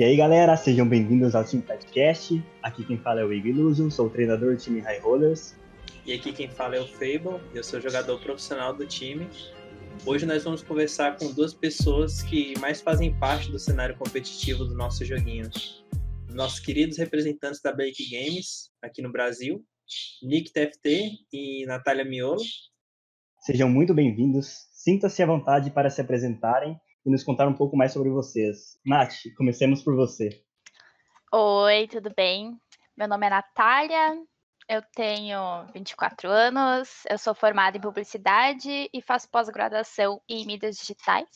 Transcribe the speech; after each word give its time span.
E 0.00 0.02
aí, 0.02 0.16
galera, 0.16 0.56
sejam 0.56 0.88
bem-vindos 0.88 1.34
ao 1.34 1.44
Team 1.44 1.60
Podcast. 1.60 2.42
Aqui 2.62 2.82
quem 2.86 2.96
fala 2.96 3.20
é 3.20 3.24
o 3.26 3.30
Igor 3.34 3.50
Iluso, 3.50 3.90
sou 3.90 4.06
o 4.06 4.10
treinador 4.10 4.54
do 4.54 4.58
time 4.58 4.80
High 4.80 5.00
Rollers. 5.00 5.54
E 6.06 6.14
aqui 6.14 6.32
quem 6.32 6.48
fala 6.48 6.76
é 6.76 6.80
o 6.80 6.86
Fable, 6.86 7.38
eu 7.54 7.62
sou 7.62 7.82
jogador 7.82 8.18
profissional 8.18 8.72
do 8.72 8.86
time. 8.86 9.28
Hoje 10.06 10.24
nós 10.24 10.42
vamos 10.42 10.62
conversar 10.62 11.18
com 11.18 11.30
duas 11.34 11.52
pessoas 11.52 12.22
que 12.22 12.58
mais 12.60 12.80
fazem 12.80 13.12
parte 13.18 13.50
do 13.50 13.58
cenário 13.58 13.94
competitivo 13.94 14.64
do 14.64 14.74
nosso 14.74 15.04
joguinho. 15.04 15.50
Nossos 16.30 16.60
queridos 16.60 16.96
representantes 16.96 17.60
da 17.60 17.70
Blake 17.70 18.08
Games 18.08 18.70
aqui 18.82 19.02
no 19.02 19.12
Brasil, 19.12 19.62
Nick 20.22 20.50
TFT 20.50 21.10
e 21.30 21.66
Natália 21.66 22.06
Miolo. 22.06 22.40
Sejam 23.42 23.68
muito 23.68 23.92
bem-vindos. 23.92 24.66
Sinta-se 24.72 25.22
à 25.22 25.26
vontade 25.26 25.70
para 25.70 25.90
se 25.90 26.00
apresentarem 26.00 26.74
e 27.04 27.10
nos 27.10 27.24
contar 27.24 27.48
um 27.48 27.54
pouco 27.54 27.76
mais 27.76 27.92
sobre 27.92 28.10
vocês. 28.10 28.78
Nath, 28.84 29.14
comecemos 29.36 29.82
por 29.82 29.94
você. 29.94 30.42
Oi, 31.32 31.86
tudo 31.88 32.12
bem? 32.16 32.58
Meu 32.96 33.08
nome 33.08 33.26
é 33.26 33.30
Natália, 33.30 34.20
eu 34.68 34.82
tenho 34.94 35.66
24 35.72 36.28
anos, 36.28 37.04
eu 37.08 37.18
sou 37.18 37.34
formada 37.34 37.76
em 37.76 37.80
publicidade 37.80 38.88
e 38.92 39.02
faço 39.02 39.30
pós-graduação 39.30 40.20
em 40.28 40.46
mídias 40.46 40.76
digitais. 40.76 41.28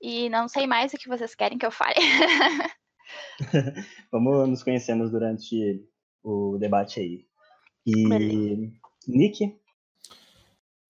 E 0.00 0.28
não 0.28 0.46
sei 0.46 0.66
mais 0.66 0.92
o 0.92 0.96
que 0.96 1.08
vocês 1.08 1.34
querem 1.34 1.58
que 1.58 1.66
eu 1.66 1.70
fale. 1.70 1.96
Vamos 4.12 4.48
nos 4.48 4.62
conhecendo 4.62 5.10
durante 5.10 5.84
o 6.22 6.56
debate 6.58 7.00
aí. 7.00 7.26
E 7.84 8.08
Beleza. 8.08 8.72
Nick? 9.08 9.60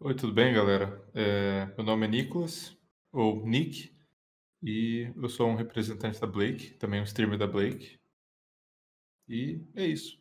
Oi, 0.00 0.14
tudo 0.14 0.32
bem, 0.32 0.52
galera? 0.52 1.02
É, 1.14 1.66
meu 1.76 1.84
nome 1.84 2.06
é 2.06 2.08
Nicolas, 2.10 2.77
ou 3.12 3.46
Nick, 3.46 3.96
e 4.62 5.12
eu 5.16 5.28
sou 5.28 5.48
um 5.48 5.54
representante 5.54 6.20
da 6.20 6.26
Blake, 6.26 6.74
também 6.74 7.00
um 7.00 7.04
streamer 7.04 7.38
da 7.38 7.46
Blake. 7.46 7.98
E 9.28 9.64
é 9.76 9.86
isso. 9.86 10.18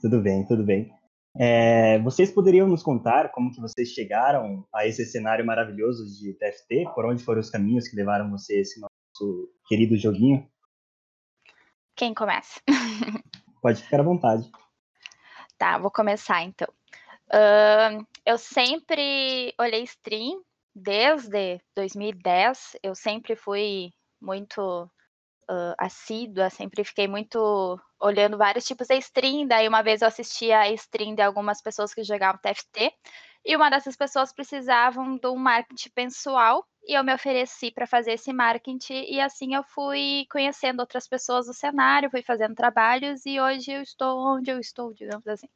Tudo 0.00 0.22
bem, 0.22 0.46
tudo 0.46 0.64
bem. 0.64 0.90
É, 1.34 1.98
vocês 2.00 2.30
poderiam 2.30 2.68
nos 2.68 2.82
contar 2.82 3.30
como 3.32 3.50
que 3.50 3.60
vocês 3.60 3.88
chegaram 3.88 4.66
a 4.72 4.86
esse 4.86 5.04
cenário 5.06 5.44
maravilhoso 5.44 6.04
de 6.06 6.34
TFT? 6.34 6.92
Por 6.94 7.06
onde 7.06 7.24
foram 7.24 7.40
os 7.40 7.50
caminhos 7.50 7.88
que 7.88 7.96
levaram 7.96 8.30
você 8.30 8.54
a 8.54 8.60
esse 8.60 8.80
nosso 8.80 9.50
querido 9.66 9.96
joguinho? 9.96 10.46
Quem 11.96 12.14
começa? 12.14 12.60
Pode 13.62 13.82
ficar 13.82 14.00
à 14.00 14.04
vontade. 14.04 14.50
Tá, 15.56 15.78
vou 15.78 15.90
começar 15.90 16.42
então. 16.42 16.68
Uh, 17.28 18.04
eu 18.26 18.36
sempre 18.36 19.54
olhei 19.58 19.84
stream 19.84 20.42
desde 20.74 21.60
2010. 21.76 22.76
Eu 22.82 22.94
sempre 22.94 23.36
fui 23.36 23.90
muito 24.20 24.84
uh, 25.50 25.74
assídua, 25.78 26.50
sempre 26.50 26.84
fiquei 26.84 27.08
muito 27.08 27.78
olhando 28.00 28.38
vários 28.38 28.64
tipos 28.64 28.88
de 28.88 28.96
stream. 28.98 29.46
Daí 29.46 29.68
uma 29.68 29.82
vez 29.82 30.02
eu 30.02 30.08
assisti 30.08 30.52
a 30.52 30.70
stream 30.72 31.14
de 31.14 31.22
algumas 31.22 31.62
pessoas 31.62 31.94
que 31.94 32.02
jogavam 32.02 32.40
TFT 32.40 32.92
e 33.44 33.56
uma 33.56 33.70
dessas 33.70 33.96
pessoas 33.96 34.32
precisavam 34.32 35.16
de 35.16 35.26
um 35.26 35.36
marketing 35.36 35.90
pessoal 35.90 36.64
e 36.84 36.94
eu 36.94 37.04
me 37.04 37.12
ofereci 37.12 37.70
para 37.70 37.86
fazer 37.86 38.12
esse 38.12 38.32
marketing 38.32 39.04
e 39.08 39.20
assim 39.20 39.54
eu 39.54 39.62
fui 39.64 40.26
conhecendo 40.30 40.80
outras 40.80 41.08
pessoas 41.08 41.46
do 41.46 41.54
cenário, 41.54 42.10
fui 42.10 42.22
fazendo 42.22 42.54
trabalhos 42.54 43.24
e 43.26 43.40
hoje 43.40 43.72
eu 43.72 43.82
estou 43.82 44.18
onde 44.36 44.50
eu 44.50 44.58
estou, 44.58 44.92
digamos 44.94 45.26
assim. 45.26 45.48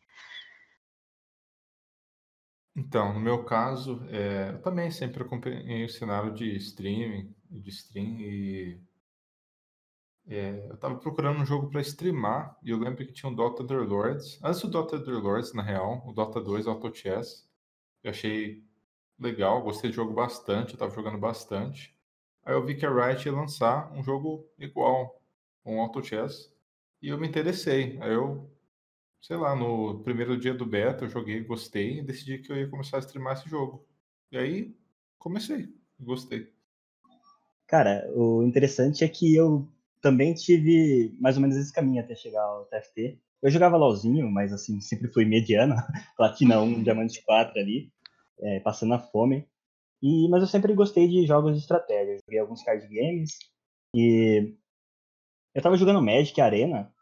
Então, 2.77 3.14
no 3.14 3.20
meu 3.20 3.42
caso, 3.44 4.02
é, 4.10 4.50
eu 4.50 4.60
também 4.60 4.91
sempre 4.91 5.22
acompanhei 5.22 5.84
o 5.86 5.88
cenário 5.88 6.34
de 6.34 6.55
streaming, 6.56 7.34
de 7.50 7.70
stream 7.70 8.20
e 8.20 8.80
é, 10.28 10.66
eu 10.68 10.74
estava 10.74 10.96
procurando 10.96 11.41
um 11.41 11.46
jogo 11.46 11.70
para 11.70 11.80
streamar 11.80 12.56
e 12.62 12.70
eu 12.70 12.78
lembro 12.78 13.06
que 13.06 13.12
tinha 13.12 13.30
um 13.30 13.34
Dota 13.34 13.62
Underlords. 13.62 14.39
Antes 14.42 14.61
do 14.61 14.68
Dota 14.68 14.96
Underlords, 14.96 15.55
na 15.55 15.62
real, 15.62 16.02
o 16.06 16.12
Dota 16.12 16.40
2 16.40 16.67
Auto 16.67 16.95
Chess. 16.95 17.48
Eu 18.02 18.11
achei 18.11 18.62
legal, 19.18 19.62
gostei 19.62 19.90
do 19.90 19.96
jogo 19.96 20.12
bastante, 20.12 20.70
eu 20.70 20.74
estava 20.74 20.95
jogando 20.95 21.18
bastante. 21.18 21.96
Aí 22.45 22.55
eu 22.55 22.64
vi 22.64 22.77
que 22.77 22.84
a 22.84 22.90
Riot 22.92 23.27
ia 23.27 23.34
lançar 23.34 23.90
um 23.92 24.02
jogo 24.02 24.46
igual, 24.58 25.22
um 25.64 25.80
Auto 25.80 26.02
Chess, 26.02 26.52
e 27.01 27.08
eu 27.08 27.18
me 27.18 27.27
interessei. 27.27 27.98
Aí 28.02 28.12
eu, 28.12 28.51
sei 29.27 29.37
lá, 29.37 29.57
no 29.57 30.05
primeiro 30.05 30.39
dia 30.39 30.55
do 30.55 30.64
beta 30.64 31.05
eu 31.05 31.09
joguei, 31.09 31.42
gostei 31.42 31.98
e 31.98 32.03
decidi 32.03 32.39
que 32.39 32.53
eu 32.53 32.57
ia 32.57 32.70
começar 32.70 32.98
a 32.98 33.01
streamar 33.01 33.33
esse 33.33 33.48
jogo. 33.51 33.85
E 34.31 34.39
aí 34.39 34.77
comecei, 35.19 35.69
gostei. 35.98 36.53
Cara, 37.67 38.09
o 38.14 38.45
interessante 38.45 39.03
é 39.03 39.09
que 39.09 39.35
eu 39.35 39.69
também 40.01 40.33
tive 40.33 41.13
mais 41.19 41.35
ou 41.35 41.42
menos 41.42 41.57
esse 41.57 41.73
caminho 41.73 42.01
até 42.01 42.14
chegar 42.14 42.41
ao 42.41 42.67
TFT. 42.67 43.19
Eu 43.42 43.51
jogava 43.51 43.77
LOLzinho, 43.77 44.31
mas 44.31 44.53
assim, 44.53 44.81
sempre 44.81 45.09
fui 45.09 45.25
mediano, 45.25 45.75
platina 46.17 46.61
1, 46.61 46.83
diamante 46.85 47.20
4 47.25 47.58
ali, 47.58 47.91
é, 48.39 48.61
passando 48.61 48.95
a 48.95 49.01
fome. 49.01 49.48
E, 50.01 50.29
mas 50.29 50.41
eu 50.41 50.47
sempre 50.47 50.73
gostei 50.73 51.08
de 51.08 51.27
jogos 51.27 51.55
de 51.55 51.58
estratégia. 51.58 52.20
Joguei 52.25 52.39
alguns 52.39 52.63
card 52.63 52.87
games 52.87 53.41
e 53.93 54.55
eu 55.53 55.61
tava 55.61 55.77
jogando 55.77 56.01
Magic 56.01 56.41
Arena 56.41 56.95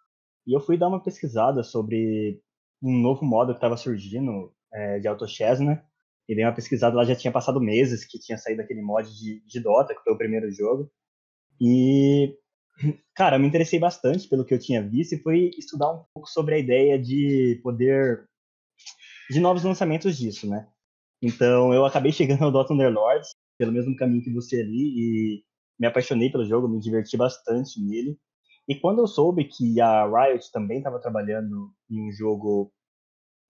e 0.47 0.55
eu 0.57 0.61
fui 0.61 0.77
dar 0.77 0.89
uma 0.89 1.03
pesquisada 1.03 1.63
sobre 1.63 2.41
um 2.83 2.93
novo 3.01 3.25
modo 3.25 3.53
que 3.53 3.59
estava 3.59 3.77
surgindo 3.77 4.53
é, 4.73 4.99
de 4.99 5.09
Auto 5.09 5.27
Chess, 5.27 5.61
né? 5.61 5.85
E 6.29 6.35
dei 6.35 6.45
uma 6.45 6.55
pesquisada 6.55 6.97
lá, 6.97 7.05
já 7.05 7.15
tinha 7.15 7.33
passado 7.33 7.61
meses 7.61 8.05
que 8.05 8.19
tinha 8.19 8.39
saído 8.39 8.63
aquele 8.63 8.83
mod 8.83 9.09
de, 9.15 9.45
de 9.47 9.61
Dota, 9.61 9.95
que 9.95 10.03
foi 10.03 10.13
o 10.13 10.19
primeiro 10.19 10.51
jogo. 10.51 10.91
E 11.61 12.37
Cara, 13.15 13.37
eu 13.37 13.41
me 13.41 13.47
interessei 13.47 13.79
bastante 13.79 14.29
pelo 14.29 14.45
que 14.45 14.53
eu 14.53 14.59
tinha 14.59 14.83
visto 14.83 15.15
e 15.15 15.23
foi 15.23 15.51
estudar 15.59 15.93
um 15.93 16.05
pouco 16.13 16.29
sobre 16.29 16.55
a 16.55 16.59
ideia 16.59 16.99
de 16.99 17.61
poder. 17.63 18.27
de 19.31 19.41
novos 19.41 19.63
lançamentos 19.65 20.17
disso, 20.17 20.49
né? 20.49 20.69
Então 21.23 21.73
eu 21.73 21.85
acabei 21.85 22.11
chegando 22.13 22.45
ao 22.45 22.53
Dota 22.53 22.75
Underlords 22.75 23.31
pelo 23.59 23.73
mesmo 23.73 23.97
caminho 23.97 24.23
que 24.23 24.33
você 24.33 24.61
ali 24.61 24.93
e 24.97 25.45
me 25.79 25.87
apaixonei 25.87 26.31
pelo 26.31 26.45
jogo, 26.45 26.69
me 26.69 26.81
diverti 26.81 27.17
bastante 27.17 27.81
nele. 27.81 28.19
E 28.69 28.75
quando 28.75 29.01
eu 29.01 29.07
soube 29.07 29.45
que 29.45 29.81
a 29.81 30.07
Riot 30.07 30.51
também 30.51 30.79
estava 30.79 30.99
trabalhando 30.99 31.73
em 31.91 32.09
um 32.09 32.13
jogo 32.13 32.73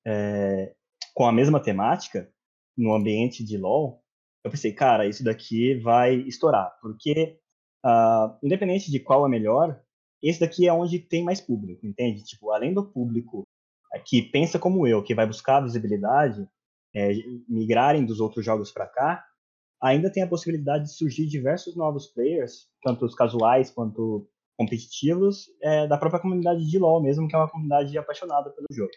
é, 0.06 0.75
com 1.14 1.26
a 1.26 1.32
mesma 1.32 1.60
temática, 1.60 2.30
no 2.76 2.92
ambiente 2.92 3.44
de 3.44 3.56
LoL, 3.56 4.02
eu 4.44 4.50
pensei, 4.50 4.72
cara, 4.72 5.06
isso 5.06 5.25
daqui 5.25 5.78
vai 5.80 6.16
estourar, 6.16 6.76
porque 6.82 7.38
uh, 7.84 8.36
independente 8.42 8.91
de 8.91 9.00
qual 9.00 9.25
é 9.25 9.28
melhor, 9.28 9.80
esse 10.22 10.41
daqui 10.41 10.66
é 10.66 10.72
onde 10.72 10.98
tem 10.98 11.22
mais 11.22 11.41
público, 11.41 11.86
entende? 11.86 12.25
Tipo, 12.25 12.50
além 12.50 12.75
do 12.75 12.84
público 12.84 13.46
é, 13.92 13.98
que 13.98 14.22
pensa 14.22 14.58
como 14.58 14.86
eu, 14.86 15.02
que 15.02 15.14
vai 15.14 15.26
buscar 15.26 15.60
visibilidade, 15.60 16.46
é, 16.94 17.12
migrarem 17.48 18.04
dos 18.04 18.20
outros 18.20 18.44
jogos 18.44 18.72
para 18.72 18.86
cá, 18.86 19.25
ainda 19.82 20.10
tem 20.10 20.22
a 20.22 20.28
possibilidade 20.28 20.84
de 20.84 20.94
surgir 20.94 21.26
diversos 21.26 21.76
novos 21.76 22.06
players, 22.06 22.69
tanto 22.82 23.04
os 23.04 23.14
casuais 23.14 23.70
quanto 23.70 24.28
competitivos, 24.56 25.47
é, 25.62 25.87
da 25.87 25.98
própria 25.98 26.20
comunidade 26.20 26.65
de 26.69 26.78
LoL 26.78 27.03
mesmo, 27.03 27.28
que 27.28 27.34
é 27.34 27.38
uma 27.38 27.50
comunidade 27.50 27.97
apaixonada 27.98 28.50
pelo 28.50 28.66
jogo, 28.70 28.92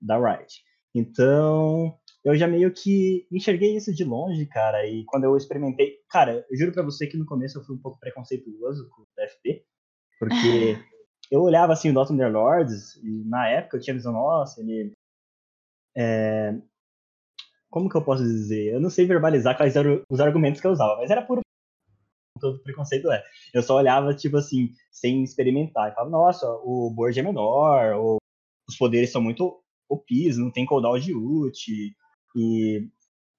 da 0.00 0.16
Riot. 0.16 0.62
Então, 0.94 1.96
eu 2.24 2.36
já 2.36 2.48
meio 2.48 2.72
que 2.72 3.26
enxerguei 3.30 3.76
isso 3.76 3.94
de 3.94 4.04
longe, 4.04 4.44
cara, 4.46 4.86
e 4.86 5.04
quando 5.04 5.24
eu 5.24 5.36
experimentei, 5.36 5.98
cara, 6.08 6.44
eu 6.50 6.56
juro 6.56 6.72
para 6.72 6.82
você 6.82 7.06
que 7.06 7.16
no 7.16 7.26
começo 7.26 7.58
eu 7.58 7.64
fui 7.64 7.76
um 7.76 7.80
pouco 7.80 7.98
preconceituoso 8.00 8.88
com 8.90 9.02
o 9.02 9.06
TFT, 9.16 9.64
porque 10.18 10.28
eu 11.30 11.42
olhava 11.42 11.72
assim 11.72 11.90
o 11.90 11.94
Dota 11.94 12.12
Underlords, 12.12 12.96
e 12.96 13.24
na 13.28 13.48
época 13.48 13.76
eu 13.76 13.80
tinha 13.80 13.94
visão, 13.94 14.12
nossa, 14.12 14.60
ele 14.60 14.92
é, 15.96 16.54
como 17.70 17.88
que 17.88 17.96
eu 17.96 18.04
posso 18.04 18.22
dizer? 18.22 18.74
Eu 18.74 18.80
não 18.80 18.90
sei 18.90 19.06
verbalizar 19.06 19.56
quais 19.56 19.76
eram 19.76 20.02
os 20.10 20.20
argumentos 20.20 20.60
que 20.60 20.66
eu 20.66 20.72
usava, 20.72 20.96
mas 20.96 21.10
era 21.10 21.22
puro 21.22 21.40
todo 22.40 22.62
preconceito 22.62 23.10
é. 23.10 23.22
Eu 23.54 23.62
só 23.62 23.76
olhava, 23.76 24.14
tipo 24.14 24.36
assim, 24.36 24.70
sem 24.90 25.22
experimentar. 25.22 25.90
E 25.90 25.94
falava, 25.94 26.10
nossa, 26.10 26.46
o 26.64 26.92
board 26.94 27.18
é 27.18 27.22
menor, 27.22 27.94
ou 27.94 28.16
os 28.68 28.76
poderes 28.76 29.12
são 29.12 29.20
muito 29.22 29.60
OPs, 29.88 30.38
não 30.38 30.50
tem 30.50 30.66
cooldown 30.66 30.98
de 30.98 31.14
ult, 31.14 31.70
e, 32.36 32.88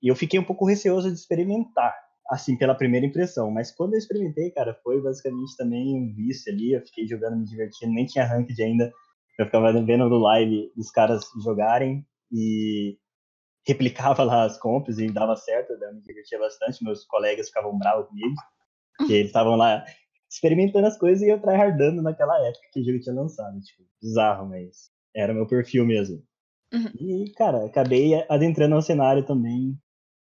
e 0.02 0.08
eu 0.08 0.16
fiquei 0.16 0.40
um 0.40 0.44
pouco 0.44 0.66
receoso 0.66 1.10
de 1.10 1.16
experimentar, 1.16 1.96
assim, 2.30 2.58
pela 2.58 2.76
primeira 2.76 3.06
impressão. 3.06 3.52
Mas 3.52 3.72
quando 3.72 3.94
eu 3.94 4.00
experimentei, 4.00 4.52
cara, 4.52 4.78
foi 4.84 5.02
basicamente 5.02 5.56
também 5.58 5.96
um 5.96 6.14
vício 6.14 6.52
ali. 6.52 6.74
Eu 6.74 6.82
fiquei 6.82 7.08
jogando, 7.08 7.38
me 7.38 7.46
divertindo, 7.46 7.94
nem 7.94 8.06
tinha 8.06 8.26
ranked 8.26 8.62
ainda. 8.62 8.92
Eu 9.40 9.46
ficava 9.46 9.72
vendo 9.74 10.10
no 10.10 10.18
live 10.18 10.72
dos 10.76 10.92
caras 10.92 11.24
jogarem 11.44 12.06
e 12.32 12.98
replicava 13.66 14.24
lá 14.24 14.44
as 14.44 14.58
comps 14.60 14.98
e 14.98 15.08
dava 15.08 15.36
certo, 15.36 15.72
eu 15.74 15.94
me 15.94 16.02
divertia 16.02 16.40
bastante. 16.40 16.84
Meus 16.84 17.06
colegas 17.06 17.48
ficavam 17.48 17.78
bravos 17.78 18.08
comigo, 18.08 18.36
porque 19.02 19.14
eles 19.14 19.28
estavam 19.28 19.56
lá 19.56 19.84
experimentando 20.30 20.88
as 20.88 20.98
coisas 20.98 21.22
e 21.22 21.30
eu 21.30 21.42
tryhardando 21.42 22.02
naquela 22.02 22.38
época 22.48 22.68
que 22.72 22.80
o 22.80 22.84
jogo 22.84 23.00
tinha 23.00 23.16
lançado. 23.16 23.60
Tipo, 23.60 23.84
bizarro, 24.02 24.48
mas 24.48 24.92
era 25.16 25.34
meu 25.34 25.46
perfil 25.46 25.86
mesmo. 25.86 26.24
Uhum. 26.74 27.26
E, 27.26 27.32
cara, 27.34 27.66
acabei 27.66 28.14
adentrando 28.30 28.76
ao 28.76 28.82
cenário 28.82 29.26
também, 29.26 29.78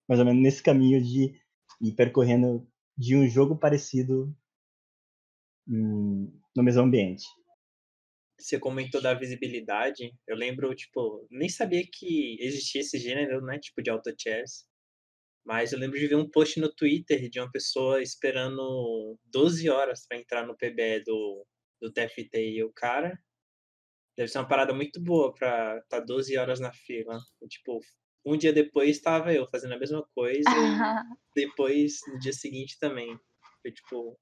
mais 0.09 0.19
ou 0.19 0.27
menos 0.27 0.43
nesse 0.43 0.63
caminho 0.63 1.01
de 1.01 1.41
ir 1.81 1.93
percorrendo 1.93 2.67
de 2.99 3.17
um 3.17 3.29
jogo 3.29 3.57
parecido 3.57 4.35
hum, 5.69 6.33
no 6.57 6.63
mesmo 6.63 6.83
ambiente. 6.83 7.25
Você 8.39 8.59
comentou 8.59 9.01
da 9.01 9.15
visibilidade. 9.15 10.13
Eu 10.27 10.37
lembro, 10.37 10.75
tipo, 10.75 11.27
nem 11.31 11.49
sabia 11.49 11.85
que 11.91 12.37
existia 12.41 12.81
esse 12.81 12.99
gênero, 12.99 13.41
né? 13.41 13.59
Tipo, 13.59 13.81
de 13.81 13.91
auto 13.91 14.13
chess. 14.19 14.67
Mas 15.45 15.73
eu 15.73 15.79
lembro 15.79 15.99
de 15.99 16.07
ver 16.07 16.15
um 16.15 16.29
post 16.29 16.61
no 16.61 16.73
Twitter 16.73 17.29
de 17.29 17.41
uma 17.41 17.51
pessoa 17.51 18.01
esperando 18.01 19.19
12 19.27 19.69
horas 19.69 20.07
para 20.07 20.19
entrar 20.19 20.47
no 20.47 20.57
PBE 20.57 21.03
do, 21.05 21.45
do 21.81 21.93
TFT. 21.93 22.51
E 22.51 22.63
o 22.63 22.73
cara 22.73 23.19
deve 24.17 24.29
ser 24.29 24.39
uma 24.39 24.49
parada 24.49 24.73
muito 24.73 25.01
boa 25.01 25.35
para 25.35 25.79
estar 25.79 26.01
tá 26.01 26.05
12 26.05 26.37
horas 26.37 26.61
na 26.61 26.73
fila. 26.73 27.19
E, 27.43 27.49
tipo, 27.49 27.81
um 28.25 28.37
dia 28.37 28.53
depois 28.53 28.91
estava 28.91 29.35
eu 29.35 29.49
fazendo 29.51 29.75
a 29.75 29.79
mesma 29.79 30.07
coisa. 30.15 30.49
e 30.49 30.49
depois, 31.35 31.99
no 32.07 32.19
dia 32.21 32.33
seguinte 32.33 32.79
também. 32.79 33.19
Foi, 33.61 33.73
tipo, 33.73 34.17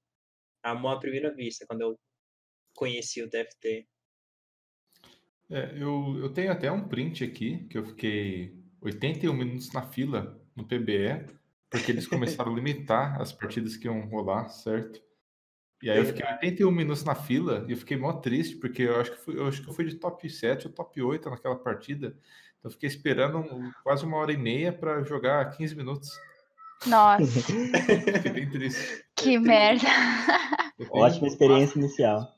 amor 0.63 0.93
à 0.93 0.99
primeira 0.99 1.33
vista, 1.33 1.65
quando 1.67 1.81
eu 1.81 1.99
conheci 2.75 3.21
o 3.21 3.29
TFT. 3.29 3.87
É, 5.51 5.75
eu, 5.75 6.17
eu 6.17 6.33
tenho 6.33 6.51
até 6.51 6.71
um 6.71 6.87
print 6.87 7.23
aqui, 7.23 7.67
que 7.67 7.77
eu 7.77 7.85
fiquei 7.85 8.55
81 8.81 9.33
minutos 9.33 9.71
na 9.73 9.87
fila 9.91 10.40
no 10.61 10.67
PBE, 10.67 11.25
porque 11.69 11.91
eles 11.91 12.07
começaram 12.07 12.51
a 12.51 12.55
limitar 12.55 13.19
as 13.21 13.31
partidas 13.31 13.75
que 13.75 13.87
iam 13.87 14.01
rolar, 14.07 14.49
certo? 14.49 15.01
E 15.81 15.89
aí 15.89 15.97
eu 15.97 16.05
fiquei 16.05 16.23
81 16.23 16.71
minutos 16.71 17.03
na 17.03 17.15
fila 17.15 17.65
e 17.67 17.71
eu 17.71 17.77
fiquei 17.77 17.97
mó 17.97 18.13
triste, 18.13 18.55
porque 18.57 18.83
eu 18.83 18.99
acho 18.99 19.11
que, 19.11 19.17
fui, 19.17 19.37
eu 19.37 19.47
acho 19.47 19.63
que 19.63 19.67
eu 19.69 19.73
fui 19.73 19.85
de 19.85 19.95
top 19.95 20.29
7 20.29 20.67
ou 20.67 20.73
top 20.73 21.01
8 21.01 21.29
naquela 21.29 21.55
partida. 21.55 22.15
Então 22.59 22.69
eu 22.69 22.71
fiquei 22.71 22.87
esperando 22.87 23.43
quase 23.83 24.05
uma 24.05 24.17
hora 24.17 24.31
e 24.31 24.37
meia 24.37 24.71
para 24.71 25.03
jogar 25.03 25.49
15 25.57 25.75
minutos. 25.75 26.09
Nossa. 26.85 27.25
fiquei 27.41 28.31
bem 28.31 28.49
triste. 28.49 29.03
Que 29.15 29.39
merda. 29.39 29.87
Ótima 30.91 31.27
experiência 31.27 31.79
inicial. 31.79 32.31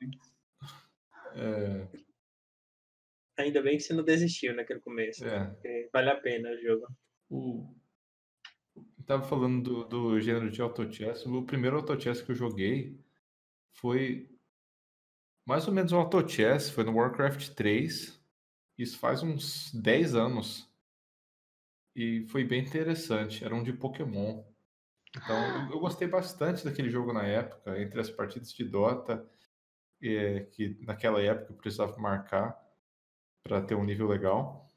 É... 1.36 1.88
Ainda 3.38 3.62
bem 3.62 3.78
que 3.78 3.84
você 3.84 3.94
não 3.94 4.04
desistiu 4.04 4.56
naquele 4.56 4.80
começo. 4.80 5.26
É. 5.26 5.90
Vale 5.92 6.10
a 6.10 6.16
pena 6.16 6.50
o 6.50 6.62
jogo. 6.62 6.88
O, 7.30 7.76
Tava 9.06 9.24
falando 9.24 9.62
do, 9.62 9.84
do 9.86 10.22
gênero 10.22 10.50
de 10.50 10.62
auto 10.62 10.92
chess. 10.92 11.26
O 11.26 11.44
primeiro 11.44 11.78
auto 11.78 12.00
chess 12.00 12.22
que 12.22 12.32
eu 12.32 12.36
joguei 12.36 13.00
foi 13.74 14.30
mais 15.46 15.68
ou 15.68 15.74
menos 15.74 15.92
um 15.92 15.98
auto 15.98 16.28
chess, 16.28 16.70
foi 16.70 16.84
no 16.84 16.96
Warcraft 16.96 17.50
3. 17.50 18.22
Isso 18.78 18.98
faz 18.98 19.22
uns 19.22 19.74
10 19.74 20.16
anos. 20.16 20.70
E 21.96 22.26
foi 22.28 22.44
bem 22.44 22.62
interessante. 22.62 23.44
Era 23.44 23.54
um 23.54 23.62
de 23.62 23.74
Pokémon. 23.74 24.44
Então, 25.16 25.72
eu 25.72 25.80
gostei 25.80 26.08
bastante 26.08 26.66
daquele 26.66 26.90
jogo 26.90 27.14
na 27.14 27.24
época, 27.24 27.80
entre 27.80 28.00
as 28.00 28.10
partidas 28.10 28.52
de 28.52 28.64
Dota, 28.64 29.30
é, 30.02 30.42
que 30.52 30.78
naquela 30.82 31.22
época 31.22 31.52
eu 31.52 31.58
precisava 31.58 31.98
marcar 32.00 32.60
para 33.44 33.62
ter 33.62 33.76
um 33.76 33.84
nível 33.84 34.08
legal. 34.08 34.68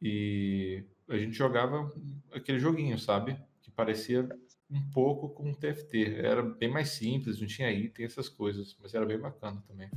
E 0.00 0.84
a 1.08 1.16
gente 1.16 1.34
jogava 1.36 1.90
aquele 2.32 2.58
joguinho, 2.58 2.98
sabe? 2.98 3.38
Que 3.62 3.70
parecia 3.70 4.28
um 4.70 4.90
pouco 4.90 5.28
com 5.30 5.50
o 5.50 5.54
TFT. 5.54 6.16
Era 6.16 6.42
bem 6.42 6.70
mais 6.70 6.90
simples, 6.90 7.40
não 7.40 7.46
tinha 7.46 7.70
item, 7.70 8.04
essas 8.04 8.28
coisas, 8.28 8.76
mas 8.82 8.94
era 8.94 9.06
bem 9.06 9.18
bacana 9.18 9.62
também. 9.68 9.88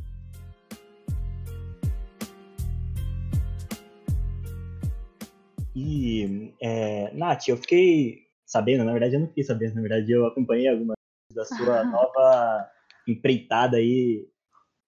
E, 5.75 6.53
é, 6.61 7.13
Nath, 7.13 7.47
eu 7.47 7.57
fiquei 7.57 8.27
sabendo, 8.45 8.83
na 8.83 8.91
verdade 8.91 9.15
eu 9.15 9.19
não 9.21 9.27
fiquei 9.27 9.43
sabendo, 9.43 9.75
na 9.75 9.81
verdade 9.81 10.11
eu 10.11 10.25
acompanhei 10.25 10.67
algumas 10.67 10.95
da 11.33 11.45
sua 11.45 11.83
nova 11.85 12.69
empreitada 13.07 13.77
aí 13.77 14.27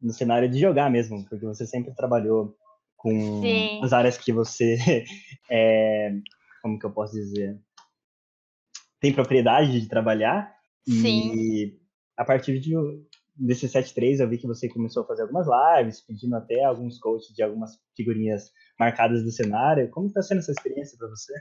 no 0.01 0.11
cenário 0.11 0.49
de 0.49 0.59
jogar 0.59 0.89
mesmo, 0.89 1.23
porque 1.29 1.45
você 1.45 1.65
sempre 1.65 1.93
trabalhou 1.95 2.57
com 3.01 3.41
Sim. 3.41 3.81
as 3.83 3.93
áreas 3.93 4.15
que 4.15 4.31
você 4.31 4.77
é, 5.49 6.11
como 6.61 6.77
que 6.77 6.85
eu 6.85 6.93
posso 6.93 7.13
dizer? 7.13 7.59
Tem 8.99 9.11
propriedade 9.11 9.81
de 9.81 9.89
trabalhar? 9.89 10.55
Sim. 10.87 11.33
e 11.35 11.79
a 12.17 12.25
partir 12.25 12.59
de 12.59 12.75
desse 13.35 13.67
7.3 13.67 14.19
eu 14.19 14.29
vi 14.29 14.37
que 14.37 14.47
você 14.47 14.67
começou 14.67 15.03
a 15.03 15.07
fazer 15.07 15.23
algumas 15.23 15.47
lives 15.47 16.01
pedindo 16.01 16.35
até 16.35 16.63
alguns 16.63 16.99
coaches 16.99 17.35
de 17.35 17.41
algumas 17.41 17.71
figurinhas 17.95 18.51
marcadas 18.79 19.23
do 19.23 19.31
cenário. 19.31 19.89
Como 19.89 20.07
está 20.07 20.21
sendo 20.21 20.39
essa 20.39 20.51
experiência 20.51 20.97
para 20.97 21.09
você? 21.09 21.33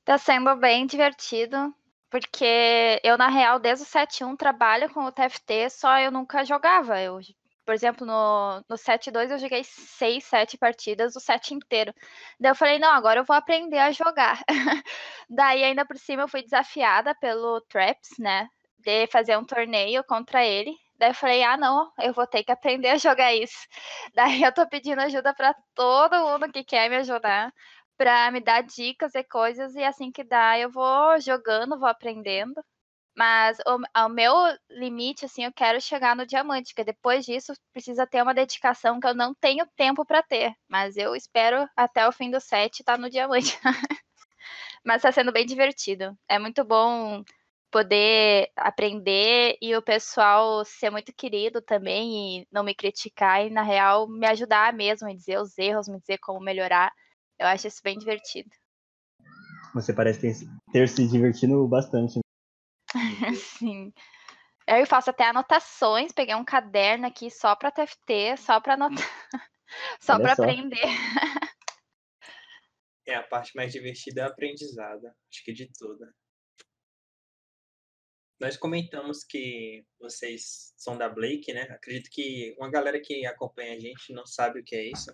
Está 0.00 0.16
sendo 0.16 0.56
bem 0.56 0.86
divertido 0.86 1.74
porque 2.10 3.00
eu 3.02 3.18
na 3.18 3.28
real 3.28 3.58
desde 3.58 3.84
o 3.84 3.88
7.1 3.88 4.36
trabalho 4.36 4.92
com 4.92 5.04
o 5.04 5.12
TFT 5.12 5.68
só 5.70 5.98
eu 5.98 6.10
nunca 6.10 6.44
jogava. 6.44 7.00
Eu 7.00 7.18
por 7.64 7.74
exemplo, 7.74 8.06
no, 8.06 8.64
no 8.68 8.76
7-2 8.76 9.30
eu 9.30 9.38
joguei 9.38 9.62
6, 9.64 10.24
7 10.24 10.58
partidas, 10.58 11.16
o 11.16 11.20
set 11.20 11.54
inteiro. 11.54 11.94
Daí 12.38 12.50
eu 12.50 12.56
falei, 12.56 12.78
não, 12.78 12.90
agora 12.92 13.20
eu 13.20 13.24
vou 13.24 13.36
aprender 13.36 13.78
a 13.78 13.92
jogar. 13.92 14.42
Daí, 15.28 15.64
ainda 15.64 15.84
por 15.84 15.96
cima, 15.98 16.22
eu 16.22 16.28
fui 16.28 16.42
desafiada 16.42 17.14
pelo 17.14 17.60
Traps, 17.62 18.18
né? 18.18 18.48
De 18.78 19.06
fazer 19.08 19.36
um 19.38 19.44
torneio 19.44 20.04
contra 20.04 20.44
ele. 20.44 20.76
Daí 20.98 21.10
eu 21.10 21.14
falei, 21.14 21.42
ah, 21.42 21.56
não, 21.56 21.90
eu 22.00 22.12
vou 22.12 22.26
ter 22.26 22.44
que 22.44 22.52
aprender 22.52 22.88
a 22.90 22.98
jogar 22.98 23.34
isso. 23.34 23.66
Daí 24.14 24.42
eu 24.42 24.52
tô 24.52 24.66
pedindo 24.68 25.00
ajuda 25.00 25.34
para 25.34 25.54
todo 25.74 26.16
mundo 26.26 26.50
que 26.52 26.64
quer 26.64 26.88
me 26.90 26.96
ajudar, 26.96 27.52
para 27.96 28.30
me 28.30 28.40
dar 28.40 28.62
dicas 28.62 29.14
e 29.14 29.24
coisas, 29.24 29.74
e 29.74 29.84
assim 29.84 30.10
que 30.12 30.24
dá, 30.24 30.58
eu 30.58 30.70
vou 30.70 31.20
jogando, 31.20 31.78
vou 31.78 31.88
aprendendo. 31.88 32.62
Mas 33.16 33.58
o, 33.66 34.04
o 34.06 34.08
meu 34.08 34.34
limite, 34.70 35.26
assim, 35.26 35.44
eu 35.44 35.52
quero 35.52 35.80
chegar 35.80 36.16
no 36.16 36.26
diamante, 36.26 36.72
porque 36.72 36.84
depois 36.84 37.26
disso 37.26 37.52
precisa 37.72 38.06
ter 38.06 38.22
uma 38.22 38.32
dedicação 38.32 38.98
que 38.98 39.06
eu 39.06 39.14
não 39.14 39.34
tenho 39.34 39.66
tempo 39.76 40.04
para 40.04 40.22
ter. 40.22 40.54
Mas 40.68 40.96
eu 40.96 41.14
espero 41.14 41.68
até 41.76 42.08
o 42.08 42.12
fim 42.12 42.30
do 42.30 42.40
set 42.40 42.80
estar 42.80 42.94
tá 42.94 42.98
no 42.98 43.10
diamante. 43.10 43.58
Mas 44.84 44.96
está 44.96 45.12
sendo 45.12 45.30
bem 45.30 45.44
divertido. 45.44 46.16
É 46.28 46.38
muito 46.38 46.64
bom 46.64 47.22
poder 47.70 48.50
aprender 48.56 49.56
e 49.60 49.74
o 49.76 49.82
pessoal 49.82 50.64
ser 50.64 50.90
muito 50.90 51.12
querido 51.14 51.62
também 51.62 52.40
e 52.40 52.48
não 52.50 52.62
me 52.62 52.74
criticar 52.74 53.46
e, 53.46 53.50
na 53.50 53.62
real, 53.62 54.08
me 54.08 54.26
ajudar 54.26 54.72
mesmo, 54.74 55.06
me 55.06 55.16
dizer 55.16 55.38
os 55.38 55.56
erros, 55.58 55.88
me 55.88 55.98
dizer 55.98 56.18
como 56.18 56.40
melhorar. 56.40 56.92
Eu 57.38 57.46
acho 57.46 57.66
isso 57.66 57.80
bem 57.82 57.98
divertido. 57.98 58.50
Você 59.74 59.92
parece 59.92 60.20
ter, 60.20 60.34
ter 60.70 60.88
se 60.88 61.06
divertido 61.08 61.66
bastante 61.66 62.20
Sim. 63.58 63.92
Eu 64.66 64.86
faço 64.86 65.10
até 65.10 65.24
anotações, 65.24 66.12
peguei 66.12 66.34
um 66.34 66.44
caderno 66.44 67.06
aqui 67.06 67.30
só 67.30 67.56
para 67.56 67.70
TFT, 67.70 68.36
só 68.36 68.60
para 68.60 68.74
anotar, 68.74 68.96
só 70.00 70.18
para 70.18 70.32
aprender. 70.32 70.86
É, 73.06 73.16
a 73.16 73.22
parte 73.22 73.56
mais 73.56 73.72
divertida 73.72 74.20
é 74.20 74.24
a 74.24 74.28
aprendizada, 74.28 75.14
acho 75.28 75.44
que 75.44 75.52
de 75.52 75.68
tudo. 75.76 76.06
Nós 78.40 78.56
comentamos 78.56 79.24
que 79.24 79.84
vocês 80.00 80.72
são 80.76 80.96
da 80.96 81.08
Blake, 81.08 81.52
né? 81.52 81.62
Acredito 81.62 82.10
que 82.10 82.54
uma 82.58 82.70
galera 82.70 83.00
que 83.00 83.26
acompanha 83.26 83.74
a 83.74 83.80
gente 83.80 84.12
não 84.12 84.26
sabe 84.26 84.60
o 84.60 84.64
que 84.64 84.74
é 84.74 84.90
isso. 84.90 85.12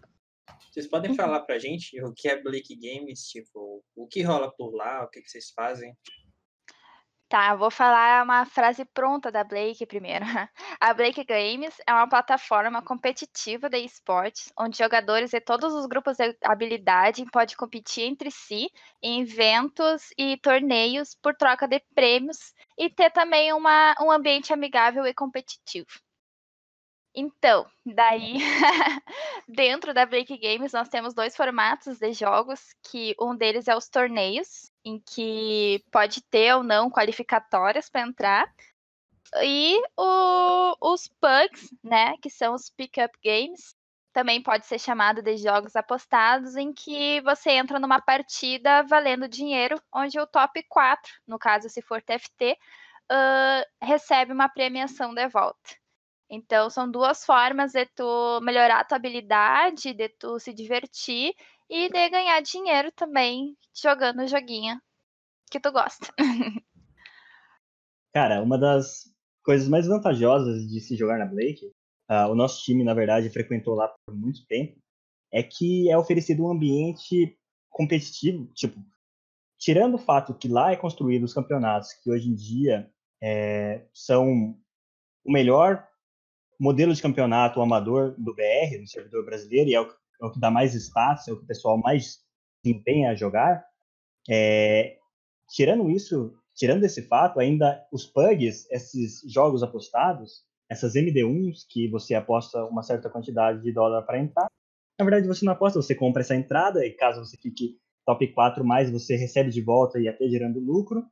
Vocês 0.71 0.87
podem 0.87 1.11
uhum. 1.11 1.17
falar 1.17 1.41
pra 1.43 1.59
gente 1.59 2.03
o 2.03 2.13
que 2.13 2.29
é 2.29 2.41
Blake 2.41 2.75
Games, 2.75 3.23
tipo, 3.29 3.85
o 3.95 4.07
que 4.07 4.23
rola 4.23 4.51
por 4.55 4.75
lá, 4.75 5.05
o 5.05 5.09
que, 5.09 5.21
que 5.21 5.29
vocês 5.29 5.51
fazem? 5.51 5.95
Tá, 7.29 7.55
vou 7.55 7.71
falar 7.71 8.25
uma 8.25 8.47
frase 8.47 8.87
pronta 8.87 9.31
da 9.31 9.45
Blake 9.45 9.85
primeiro. 9.85 10.25
A 10.81 10.95
Blake 10.95 11.23
Games 11.25 11.77
é 11.87 11.93
uma 11.93 12.09
plataforma 12.09 12.81
competitiva 12.81 13.69
de 13.69 13.77
esportes, 13.79 14.51
onde 14.59 14.79
jogadores 14.79 15.31
de 15.31 15.41
todos 15.41 15.75
os 15.75 15.85
grupos 15.85 16.17
de 16.17 16.35
habilidade 16.43 17.27
podem 17.31 17.55
competir 17.55 18.05
entre 18.05 18.31
si 18.31 18.71
em 19.03 19.21
eventos 19.21 20.09
e 20.17 20.39
torneios 20.39 21.15
por 21.23 21.35
troca 21.35 21.69
de 21.69 21.81
prêmios 21.95 22.55
e 22.79 22.89
ter 22.89 23.11
também 23.11 23.53
uma, 23.53 23.95
um 24.01 24.11
ambiente 24.11 24.51
amigável 24.55 25.07
e 25.07 25.13
competitivo. 25.13 26.01
Então, 27.15 27.67
daí, 27.85 28.39
dentro 29.49 29.93
da 29.93 30.07
Blake 30.07 30.39
Games, 30.39 30.73
nós 30.73 30.89
temos 30.89 31.13
dois 31.13 31.35
formatos 31.35 31.99
de 31.99 32.13
jogos, 32.13 32.61
que 32.91 33.15
um 33.21 33.35
deles 33.35 33.67
é 33.67 33.77
os 33.77 33.89
torneios, 33.89 34.71
em 34.89 34.99
que 35.01 35.85
pode 35.91 36.23
ter 36.23 36.55
ou 36.55 36.63
não 36.63 36.91
qualificatórias 36.91 37.91
para 37.91 38.03
entrar, 38.03 38.53
e 39.43 39.81
o, 39.97 40.93
os 40.93 41.09
pugs, 41.21 41.75
né, 41.85 42.15
que 42.23 42.31
são 42.31 42.55
os 42.55 42.71
pick-up 42.71 43.17
games, 43.23 43.77
também 44.13 44.43
pode 44.43 44.67
ser 44.67 44.79
chamado 44.79 45.23
de 45.23 45.37
jogos 45.37 45.77
apostados, 45.77 46.57
em 46.57 46.73
que 46.73 47.21
você 47.21 47.51
entra 47.51 47.79
numa 47.79 48.01
partida 48.01 48.83
valendo 48.83 49.29
dinheiro, 49.29 49.81
onde 49.93 50.19
o 50.19 50.27
top 50.27 50.63
4, 50.69 51.13
no 51.27 51.39
caso 51.39 51.69
se 51.69 51.83
for 51.83 52.03
TFT, 52.03 52.59
uh, 53.13 53.85
recebe 53.85 54.33
uma 54.33 54.49
premiação 54.49 55.15
de 55.15 55.29
volta. 55.29 55.77
Então, 56.31 56.69
são 56.69 56.91
duas 56.91 57.25
formas 57.25 57.73
de 57.73 57.87
tu 57.87 58.41
melhorar 58.43 58.81
a 58.81 58.85
tua 58.85 58.97
habilidade, 58.97 59.95
de 59.95 60.09
tu 60.09 60.39
se 60.39 60.53
divertir 60.53 61.35
e 61.69 61.89
de 61.89 62.09
ganhar 62.09 62.41
dinheiro 62.41 62.91
também 62.93 63.57
jogando 63.75 64.23
o 64.23 64.27
joguinho 64.27 64.81
que 65.51 65.61
tu 65.61 65.71
gosta. 65.71 66.07
Cara, 68.13 68.43
uma 68.43 68.59
das 68.59 69.05
coisas 69.45 69.69
mais 69.69 69.87
vantajosas 69.87 70.69
de 70.69 70.81
se 70.81 70.97
jogar 70.97 71.19
na 71.19 71.27
Blake, 71.27 71.67
uh, 72.11 72.31
o 72.31 72.35
nosso 72.35 72.63
time, 72.63 72.83
na 72.85 72.95
verdade, 72.95 73.31
frequentou 73.31 73.75
lá 73.75 73.89
por 74.05 74.15
muito 74.15 74.47
tempo, 74.47 74.79
é 75.33 75.43
que 75.43 75.91
é 75.91 75.97
oferecido 75.97 76.45
um 76.45 76.51
ambiente 76.51 77.39
competitivo, 77.69 78.47
tipo, 78.55 78.81
tirando 79.59 79.95
o 79.95 79.99
fato 79.99 80.35
que 80.35 80.49
lá 80.49 80.73
é 80.73 80.77
construído 80.77 81.25
os 81.25 81.35
campeonatos, 81.35 81.93
que 81.93 82.11
hoje 82.11 82.29
em 82.29 82.35
dia 82.35 82.91
é, 83.23 83.87
são 83.93 84.59
o 85.25 85.33
melhor 85.33 85.87
modelo 86.59 86.95
de 86.95 87.03
campeonato 87.03 87.61
amador 87.61 88.15
do 88.19 88.35
BR, 88.35 88.81
no 88.81 88.87
servidor 88.89 89.25
brasileiro, 89.25 89.71
e 89.71 89.75
é 89.75 89.81
o, 89.81 89.89
é 90.21 90.27
o 90.27 90.33
que 90.33 90.41
dá 90.41 90.51
mais 90.51 90.75
status, 90.75 91.29
é 91.29 91.33
o 91.33 91.37
que 91.37 91.45
o 91.45 91.47
pessoal 91.47 91.79
mais 91.79 92.19
se 92.65 92.71
empenha 92.71 93.11
a 93.11 93.15
jogar. 93.15 93.65
É, 94.29 94.97
tirando 95.51 95.89
isso, 95.91 96.35
tirando 96.55 96.85
esse 96.85 97.03
fato, 97.03 97.41
ainda 97.41 97.87
os 97.93 98.07
pugs, 98.07 98.71
esses 98.71 99.21
jogos 99.33 99.63
apostados, 99.63 100.45
essas 100.71 100.95
MD1s 100.95 101.67
que 101.69 101.89
você 101.89 102.15
aposta 102.15 102.65
uma 102.65 102.83
certa 102.83 103.09
quantidade 103.09 103.63
de 103.63 103.73
dólar 103.73 104.03
para 104.03 104.19
entrar, 104.19 104.49
na 104.99 105.05
verdade 105.05 105.27
você 105.27 105.45
não 105.45 105.53
aposta, 105.53 105.81
você 105.81 105.95
compra 105.95 106.23
essa 106.23 106.35
entrada 106.35 106.85
e 106.85 106.93
caso 106.93 107.25
você 107.25 107.37
fique 107.37 107.79
top 108.05 108.27
4 108.33 108.65
mais, 108.65 108.91
você 108.91 109.17
recebe 109.17 109.51
de 109.51 109.63
volta 109.63 110.01
e 110.01 110.09
até 110.09 110.27
gerando 110.29 110.59
lucro. 110.59 111.05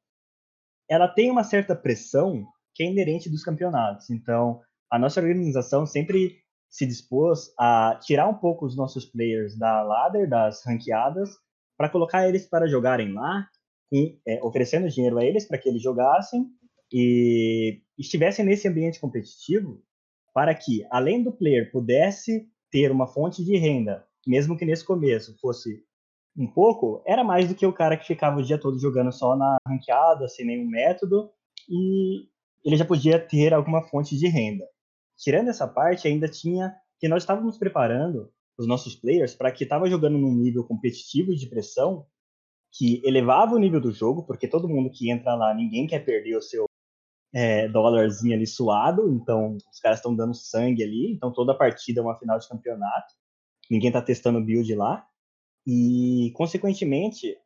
Ela 0.88 1.08
tem 1.08 1.30
uma 1.30 1.44
certa 1.44 1.74
pressão 1.74 2.46
que 2.74 2.82
é 2.82 2.86
inerente 2.86 3.30
dos 3.30 3.42
campeonatos. 3.42 4.10
Então, 4.10 4.60
a 4.90 4.98
nossa 4.98 5.20
organização 5.20 5.86
sempre 5.86 6.38
se 6.76 6.84
dispôs 6.84 7.54
a 7.58 7.98
tirar 8.02 8.28
um 8.28 8.34
pouco 8.34 8.66
os 8.66 8.76
nossos 8.76 9.06
players 9.06 9.56
da 9.56 9.82
ladder, 9.82 10.28
das 10.28 10.62
ranqueadas, 10.62 11.30
para 11.74 11.88
colocar 11.88 12.28
eles 12.28 12.46
para 12.46 12.68
jogarem 12.68 13.14
lá, 13.14 13.48
com, 13.90 14.18
é, 14.28 14.44
oferecendo 14.44 14.86
dinheiro 14.90 15.16
a 15.16 15.24
eles 15.24 15.48
para 15.48 15.56
que 15.56 15.70
eles 15.70 15.80
jogassem 15.80 16.46
e 16.92 17.80
estivessem 17.98 18.44
nesse 18.44 18.68
ambiente 18.68 19.00
competitivo, 19.00 19.82
para 20.34 20.54
que, 20.54 20.86
além 20.90 21.22
do 21.22 21.32
player 21.32 21.72
pudesse 21.72 22.46
ter 22.70 22.92
uma 22.92 23.06
fonte 23.06 23.42
de 23.42 23.56
renda, 23.56 24.06
mesmo 24.26 24.54
que 24.54 24.66
nesse 24.66 24.84
começo 24.84 25.34
fosse 25.40 25.82
um 26.36 26.46
pouco, 26.46 27.02
era 27.06 27.24
mais 27.24 27.48
do 27.48 27.54
que 27.54 27.64
o 27.64 27.72
cara 27.72 27.96
que 27.96 28.06
ficava 28.06 28.38
o 28.38 28.42
dia 28.42 28.58
todo 28.60 28.78
jogando 28.78 29.10
só 29.10 29.34
na 29.34 29.56
ranqueada, 29.66 30.28
sem 30.28 30.44
nenhum 30.44 30.66
método, 30.66 31.30
e 31.70 32.28
ele 32.62 32.76
já 32.76 32.84
podia 32.84 33.18
ter 33.18 33.54
alguma 33.54 33.80
fonte 33.88 34.14
de 34.18 34.28
renda. 34.28 34.66
Tirando 35.16 35.48
essa 35.48 35.66
parte, 35.66 36.06
ainda 36.06 36.28
tinha 36.28 36.74
que 36.98 37.08
nós 37.08 37.22
estávamos 37.22 37.58
preparando 37.58 38.30
os 38.58 38.66
nossos 38.66 38.94
players 38.94 39.34
para 39.34 39.52
que 39.52 39.64
estava 39.64 39.88
jogando 39.88 40.18
num 40.18 40.34
nível 40.34 40.64
competitivo 40.64 41.32
e 41.32 41.36
de 41.36 41.48
pressão 41.48 42.06
que 42.72 43.00
elevava 43.04 43.54
o 43.54 43.58
nível 43.58 43.80
do 43.80 43.92
jogo, 43.92 44.24
porque 44.24 44.48
todo 44.48 44.68
mundo 44.68 44.90
que 44.90 45.10
entra 45.10 45.34
lá, 45.34 45.54
ninguém 45.54 45.86
quer 45.86 46.00
perder 46.00 46.36
o 46.36 46.42
seu 46.42 46.66
é, 47.34 47.68
dólarzinho 47.68 48.34
ali 48.34 48.46
suado, 48.46 49.10
então 49.12 49.56
os 49.70 49.80
caras 49.80 49.98
estão 49.98 50.14
dando 50.14 50.34
sangue 50.34 50.82
ali, 50.82 51.12
então 51.12 51.32
toda 51.32 51.56
partida 51.56 52.00
é 52.00 52.02
uma 52.02 52.18
final 52.18 52.38
de 52.38 52.48
campeonato, 52.48 53.14
ninguém 53.70 53.88
está 53.88 54.02
testando 54.02 54.44
build 54.44 54.74
lá, 54.74 55.06
e 55.66 56.32
consequentemente, 56.34 57.36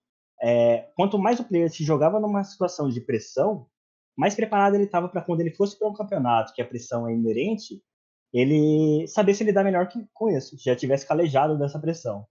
é, 0.42 0.90
quanto 0.94 1.18
mais 1.18 1.40
o 1.40 1.44
player 1.44 1.70
se 1.70 1.84
jogava 1.84 2.20
numa 2.20 2.44
situação 2.44 2.88
de 2.88 3.00
pressão, 3.00 3.66
mais 4.16 4.34
preparado 4.34 4.74
ele 4.74 4.84
estava 4.84 5.08
para 5.08 5.22
quando 5.22 5.40
ele 5.40 5.54
fosse 5.54 5.78
para 5.78 5.88
um 5.88 5.94
campeonato, 5.94 6.52
que 6.54 6.62
a 6.62 6.66
pressão 6.66 7.08
é 7.08 7.14
inerente, 7.14 7.82
ele 8.32 9.06
saber 9.08 9.34
se 9.34 9.44
lidar 9.44 9.64
melhor 9.64 9.88
que, 9.88 10.06
com 10.12 10.28
isso, 10.28 10.56
já 10.58 10.76
tivesse 10.76 11.06
calejado 11.06 11.58
dessa 11.58 11.80
pressão. 11.80 12.26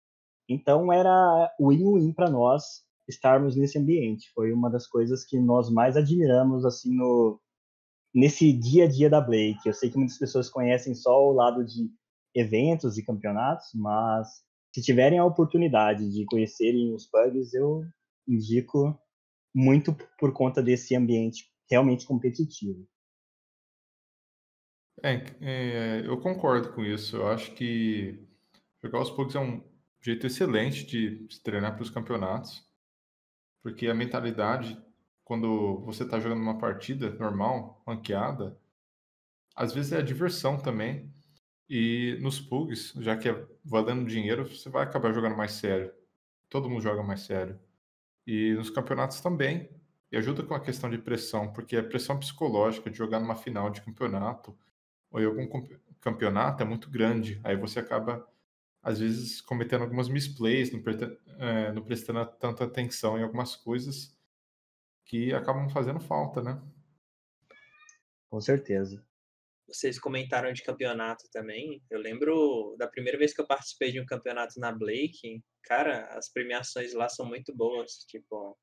Então 0.49 0.93
era 0.93 1.53
win-win 1.61 2.13
para 2.13 2.31
nós 2.31 2.83
estarmos 3.09 3.57
nesse 3.57 3.79
ambiente. 3.79 4.31
Foi 4.35 4.53
uma 4.53 4.71
das 4.71 4.87
coisas 4.87 5.25
que 5.25 5.39
nós 5.41 5.71
mais 5.71 5.97
admiramos 5.97 6.65
assim 6.65 6.95
no 6.95 7.41
nesse 8.15 8.53
dia 8.53 8.85
a 8.85 8.89
dia 8.89 9.11
da 9.11 9.21
Blake. 9.21 9.61
Eu 9.67 9.75
sei 9.75 9.91
que 9.91 9.99
muitas 9.99 10.19
pessoas 10.19 10.49
conhecem 10.49 10.95
só 10.95 11.27
o 11.27 11.33
lado 11.33 11.65
de 11.65 11.91
eventos 12.35 12.97
e 12.97 13.05
campeonatos, 13.05 13.67
mas 13.75 14.29
se 14.75 14.83
tiverem 14.83 15.19
a 15.19 15.25
oportunidade 15.25 16.11
de 16.11 16.25
conhecerem 16.27 16.95
os 16.95 17.07
pugs, 17.07 17.53
eu 17.55 17.85
indico 18.27 18.99
muito 19.55 19.95
por 20.19 20.33
conta 20.33 20.63
desse 20.63 20.95
ambiente 20.95 21.45
realmente 21.71 22.07
competitivo. 22.07 22.87
É, 25.03 25.25
é, 25.41 26.03
eu 26.07 26.21
concordo 26.21 26.73
com 26.73 26.85
isso. 26.85 27.17
Eu 27.17 27.29
acho 27.29 27.53
que 27.55 28.27
jogar 28.83 29.01
os 29.01 29.11
pugs 29.11 29.35
é 29.37 29.41
um 29.41 29.63
jeito 30.01 30.27
excelente 30.27 30.87
de 30.87 31.27
se 31.33 31.43
treinar 31.43 31.75
para 31.75 31.83
os 31.83 31.91
campeonatos, 31.91 32.65
porque 33.63 33.87
a 33.89 33.95
mentalidade, 33.95 34.81
quando 35.25 35.81
você 35.85 36.05
está 36.05 36.19
jogando 36.21 36.41
uma 36.43 36.59
partida 36.59 37.11
normal, 37.11 37.83
ranqueada, 37.87 38.59
às 39.57 39.75
vezes 39.75 39.93
é 39.93 39.99
a 39.99 40.03
diversão 40.03 40.57
também. 40.59 41.13
E 41.69 42.19
nos 42.23 42.41
pugs, 42.41 42.95
já 42.99 43.17
que 43.17 43.29
é 43.29 43.47
valendo 43.65 44.07
dinheiro, 44.09 44.47
você 44.49 44.71
vai 44.71 44.85
acabar 44.85 45.13
jogando 45.13 45.37
mais 45.37 45.53
sério. 45.53 45.93
Todo 46.49 46.69
mundo 46.71 46.83
joga 46.83 47.03
mais 47.03 47.21
sério. 47.23 47.61
E 48.27 48.55
nos 48.55 48.71
campeonatos 48.71 49.21
também. 49.21 49.71
E 50.11 50.17
ajuda 50.17 50.43
com 50.43 50.55
a 50.55 50.61
questão 50.61 50.89
de 50.89 50.99
pressão, 50.99 51.53
porque 51.53 51.77
a 51.77 51.85
pressão 51.85 52.19
psicológica 52.19 52.91
de 52.91 52.97
jogar 52.97 53.21
numa 53.21 53.37
final 53.37 53.71
de 53.71 53.83
campeonato 53.83 54.59
ou 55.11 55.21
em 55.21 55.27
algum 55.27 55.47
campeonato 56.01 56.63
é 56.63 56.67
muito 56.67 56.91
grande. 56.91 57.41
Aí 57.45 57.57
você 57.57 57.81
acaba, 57.81 58.27
às 58.83 59.01
vezes, 59.01 59.41
cometendo 59.41 59.83
algumas 59.83 60.09
misplays, 60.09 60.71
não, 60.73 60.83
é, 61.39 61.73
não 61.73 61.83
prestando 61.83 62.25
tanta 62.39 62.65
atenção 62.65 63.19
em 63.19 63.23
algumas 63.23 63.55
coisas 63.57 64.17
que 65.05 65.33
acabam 65.33 65.69
fazendo 65.71 66.01
falta, 66.01 66.43
né? 66.43 66.61
Com 68.31 68.41
certeza. 68.41 69.05
Vocês 69.67 69.99
comentaram 69.99 70.53
de 70.53 70.63
campeonato 70.63 71.25
também. 71.31 71.83
Eu 71.91 71.99
lembro 71.99 72.75
da 72.79 72.87
primeira 72.87 73.19
vez 73.19 73.35
que 73.35 73.41
eu 73.41 73.47
participei 73.47 73.93
de 73.93 74.01
um 74.01 74.07
campeonato 74.07 74.59
na 74.59 74.73
Blake. 74.73 75.43
Cara, 75.63 76.07
as 76.17 76.31
premiações 76.31 76.95
lá 76.95 77.09
são 77.09 77.27
muito 77.27 77.55
boas. 77.55 78.05
Tipo, 78.07 78.57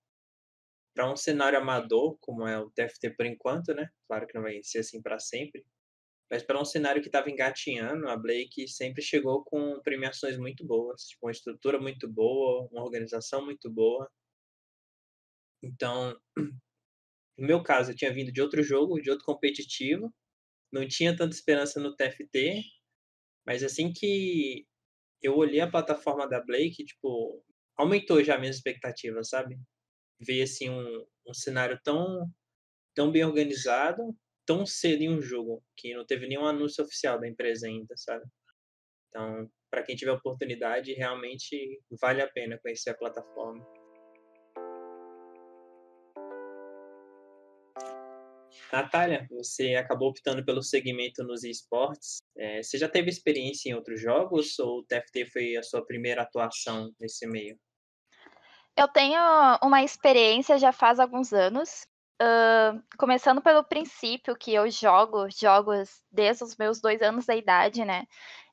para 0.96 1.12
um 1.12 1.16
cenário 1.16 1.60
amador, 1.60 2.18
como 2.22 2.48
é 2.48 2.58
o 2.58 2.72
TFT 2.72 3.12
por 3.12 3.26
enquanto, 3.26 3.74
né? 3.74 3.90
Claro 4.08 4.26
que 4.26 4.34
não 4.34 4.42
vai 4.42 4.64
ser 4.64 4.80
assim 4.80 5.02
para 5.02 5.20
sempre. 5.20 5.64
Mas 6.32 6.42
para 6.42 6.60
um 6.60 6.66
cenário 6.66 7.02
que 7.02 7.10
estava 7.10 7.30
engatinhando, 7.30 8.08
a 8.10 8.18
Blake 8.18 8.68
sempre 8.68 9.02
chegou 9.04 9.44
com 9.44 9.80
premiações 9.82 10.38
muito 10.38 10.66
boas, 10.66 11.04
tipo, 11.04 11.28
uma 11.28 11.32
estrutura 11.32 11.80
muito 11.80 12.08
boa, 12.08 12.68
uma 12.72 12.84
organização 12.84 13.46
muito 13.46 13.70
boa. 13.70 14.10
Então, 15.62 16.18
no 17.38 17.48
meu 17.48 17.62
caso, 17.62 17.92
eu 17.92 17.96
tinha 17.96 18.14
vindo 18.14 18.32
de 18.32 18.42
outro 18.42 18.64
jogo, 18.64 19.02
de 19.02 19.12
outro 19.12 19.26
competitivo, 19.26 20.14
não 20.72 20.88
tinha 20.88 21.16
tanta 21.16 21.36
esperança 21.36 21.80
no 21.80 21.96
TFT, 21.96 22.64
mas 23.46 23.64
assim 23.64 23.92
que 23.94 24.66
eu 25.22 25.36
olhei 25.36 25.60
a 25.62 25.70
plataforma 25.70 26.28
da 26.28 26.42
Blake, 26.42 26.86
tipo, 26.86 27.44
aumentou 27.78 28.24
já 28.24 28.38
minhas 28.40 28.58
expectativas, 28.58 29.30
sabe? 29.30 29.60
Ver 30.20 30.44
assim 30.44 30.70
um, 30.70 31.06
um 31.28 31.34
cenário 31.34 31.80
tão 31.84 32.30
tão 32.96 33.12
bem 33.12 33.26
organizado, 33.26 34.16
tão 34.46 34.66
cedo 34.66 35.02
em 35.02 35.10
um 35.10 35.22
jogo, 35.22 35.62
que 35.76 35.94
não 35.94 36.06
teve 36.06 36.28
nenhum 36.28 36.46
anúncio 36.46 36.84
oficial 36.84 37.20
da 37.20 37.28
empresa 37.28 37.68
ainda, 37.68 37.96
sabe? 37.98 38.26
Então, 39.10 39.52
para 39.70 39.84
quem 39.84 39.96
tiver 39.96 40.12
oportunidade, 40.14 40.94
realmente 40.94 41.82
vale 42.02 42.22
a 42.22 42.28
pena 42.28 42.58
conhecer 42.58 42.92
a 42.92 42.98
plataforma. 42.98 43.66
Natália, 48.72 49.28
você 49.30 49.76
acabou 49.76 50.10
optando 50.10 50.44
pelo 50.44 50.62
segmento 50.62 51.24
nos 51.24 51.44
esportes. 51.44 52.18
É, 52.38 52.62
você 52.62 52.78
já 52.78 52.90
teve 52.90 53.10
experiência 53.10 53.70
em 53.70 53.74
outros 53.74 54.02
jogos 54.02 54.58
ou 54.60 54.80
o 54.80 54.84
TFT 54.84 55.26
foi 55.26 55.56
a 55.56 55.64
sua 55.64 55.86
primeira 55.86 56.22
atuação 56.24 56.92
nesse 57.00 57.26
meio? 57.28 57.58
Eu 58.78 58.88
tenho 58.90 59.20
uma 59.62 59.84
experiência 59.84 60.58
já 60.58 60.72
faz 60.72 61.00
alguns 61.00 61.32
anos. 61.34 61.88
Uh, 62.22 62.82
começando 62.98 63.42
pelo 63.42 63.64
princípio 63.64 64.38
que 64.38 64.54
eu 64.54 64.70
jogo 64.72 65.30
jogos 65.30 66.02
desde 66.10 66.46
os 66.46 66.56
meus 66.56 66.80
dois 66.80 67.02
anos 67.02 67.26
da 67.26 67.36
idade, 67.36 67.84
né? 67.84 68.06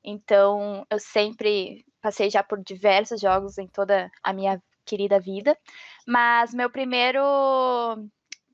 Então 0.03 0.85
eu 0.89 0.99
sempre 0.99 1.85
passei 2.01 2.29
já 2.29 2.43
por 2.43 2.61
diversos 2.61 3.21
jogos 3.21 3.57
em 3.57 3.67
toda 3.67 4.11
a 4.21 4.33
minha 4.33 4.61
querida 4.85 5.19
vida. 5.19 5.57
Mas 6.07 6.53
meu 6.53 6.69
primeiro 6.69 7.21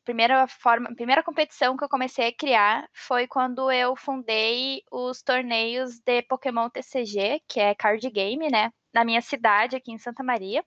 primeira 0.06 0.48
forma, 0.48 0.94
primeira 0.96 1.24
competição 1.24 1.78
que 1.78 1.84
eu 1.84 1.90
comecei 1.90 2.28
a 2.28 2.36
criar 2.36 2.88
foi 2.94 3.28
quando 3.28 3.72
eu 3.72 3.96
fundei 3.96 4.82
os 4.92 5.22
torneios 5.22 6.00
de 6.00 6.24
Pokémon 6.24 6.70
TCG, 6.70 7.42
que 7.48 7.60
é 7.60 7.76
card 7.76 8.10
game, 8.10 8.50
né, 8.50 8.72
na 8.94 9.04
minha 9.06 9.22
cidade 9.22 9.76
aqui 9.76 9.92
em 9.92 10.00
Santa 10.00 10.24
Maria. 10.24 10.64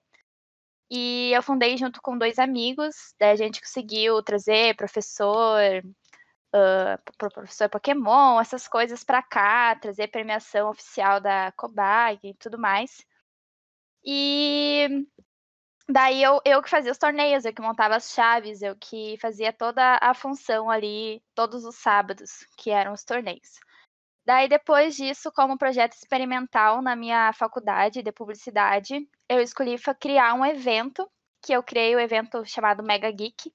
E 0.95 1.31
eu 1.33 1.41
fundei 1.41 1.75
junto 1.75 1.99
com 2.03 2.15
dois 2.15 2.37
amigos, 2.37 3.15
daí 3.19 3.31
a 3.31 3.35
gente 3.35 3.59
conseguiu 3.59 4.21
trazer 4.21 4.75
professor, 4.75 5.59
uh, 6.55 7.17
professor 7.17 7.67
Pokémon, 7.67 8.39
essas 8.39 8.67
coisas 8.67 9.03
para 9.03 9.23
cá, 9.23 9.75
trazer 9.75 10.09
premiação 10.09 10.69
oficial 10.69 11.19
da 11.19 11.51
Cobai 11.53 12.19
e 12.23 12.35
tudo 12.35 12.59
mais. 12.59 13.03
E 14.05 15.07
Daí 15.89 16.21
eu, 16.23 16.39
eu 16.45 16.61
que 16.61 16.69
fazia 16.69 16.91
os 16.91 16.97
torneios, 16.97 17.43
eu 17.43 17.53
que 17.53 17.61
montava 17.61 17.95
as 17.95 18.11
chaves, 18.13 18.61
eu 18.61 18.75
que 18.75 19.17
fazia 19.19 19.51
toda 19.51 19.97
a 19.99 20.13
função 20.13 20.69
ali, 20.69 21.21
todos 21.35 21.65
os 21.65 21.75
sábados, 21.75 22.45
que 22.57 22.69
eram 22.69 22.93
os 22.93 23.03
torneios. 23.03 23.59
Daí, 24.25 24.47
depois 24.47 24.95
disso, 24.95 25.31
como 25.31 25.57
projeto 25.57 25.93
experimental 25.93 26.81
na 26.81 26.95
minha 26.95 27.33
faculdade 27.33 28.01
de 28.01 28.11
publicidade, 28.11 29.07
eu 29.27 29.41
escolhi 29.41 29.75
criar 29.99 30.33
um 30.33 30.45
evento, 30.45 31.09
que 31.41 31.51
eu 31.51 31.61
criei 31.61 31.93
o 31.93 31.97
um 31.97 32.01
evento 32.01 32.45
chamado 32.45 32.81
Mega 32.81 33.11
Geek, 33.11 33.49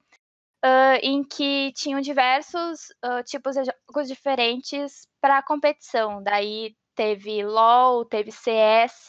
uh, 0.65 0.99
em 1.03 1.25
que 1.25 1.73
tinham 1.75 2.01
diversos 2.01 2.91
uh, 3.05 3.23
tipos 3.25 3.55
de 3.55 3.65
jogos 3.65 4.09
diferentes 4.09 5.09
para 5.23 5.43
competição. 5.43 6.23
Daí 6.23 6.77
teve 6.95 7.43
LOL, 7.43 8.05
teve 8.05 8.31
CS, 8.31 9.07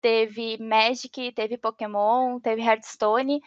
teve 0.00 0.56
Magic, 0.58 1.32
teve 1.32 1.58
Pokémon, 1.58 2.40
teve 2.40 2.62
Hearthstone 2.62 3.42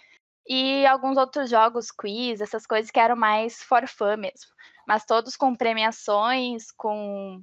e 0.48 0.86
alguns 0.86 1.18
outros 1.18 1.50
jogos, 1.50 1.92
quiz, 1.92 2.42
essas 2.42 2.66
coisas 2.66 2.92
que 2.92 3.00
eram 3.00 3.16
mais 3.16 3.62
for 3.64 3.88
fun 3.88 4.18
mesmo. 4.18 4.52
Mas 4.88 5.06
todos 5.06 5.36
com 5.36 5.56
premiações, 5.56 6.72
com. 6.72 7.42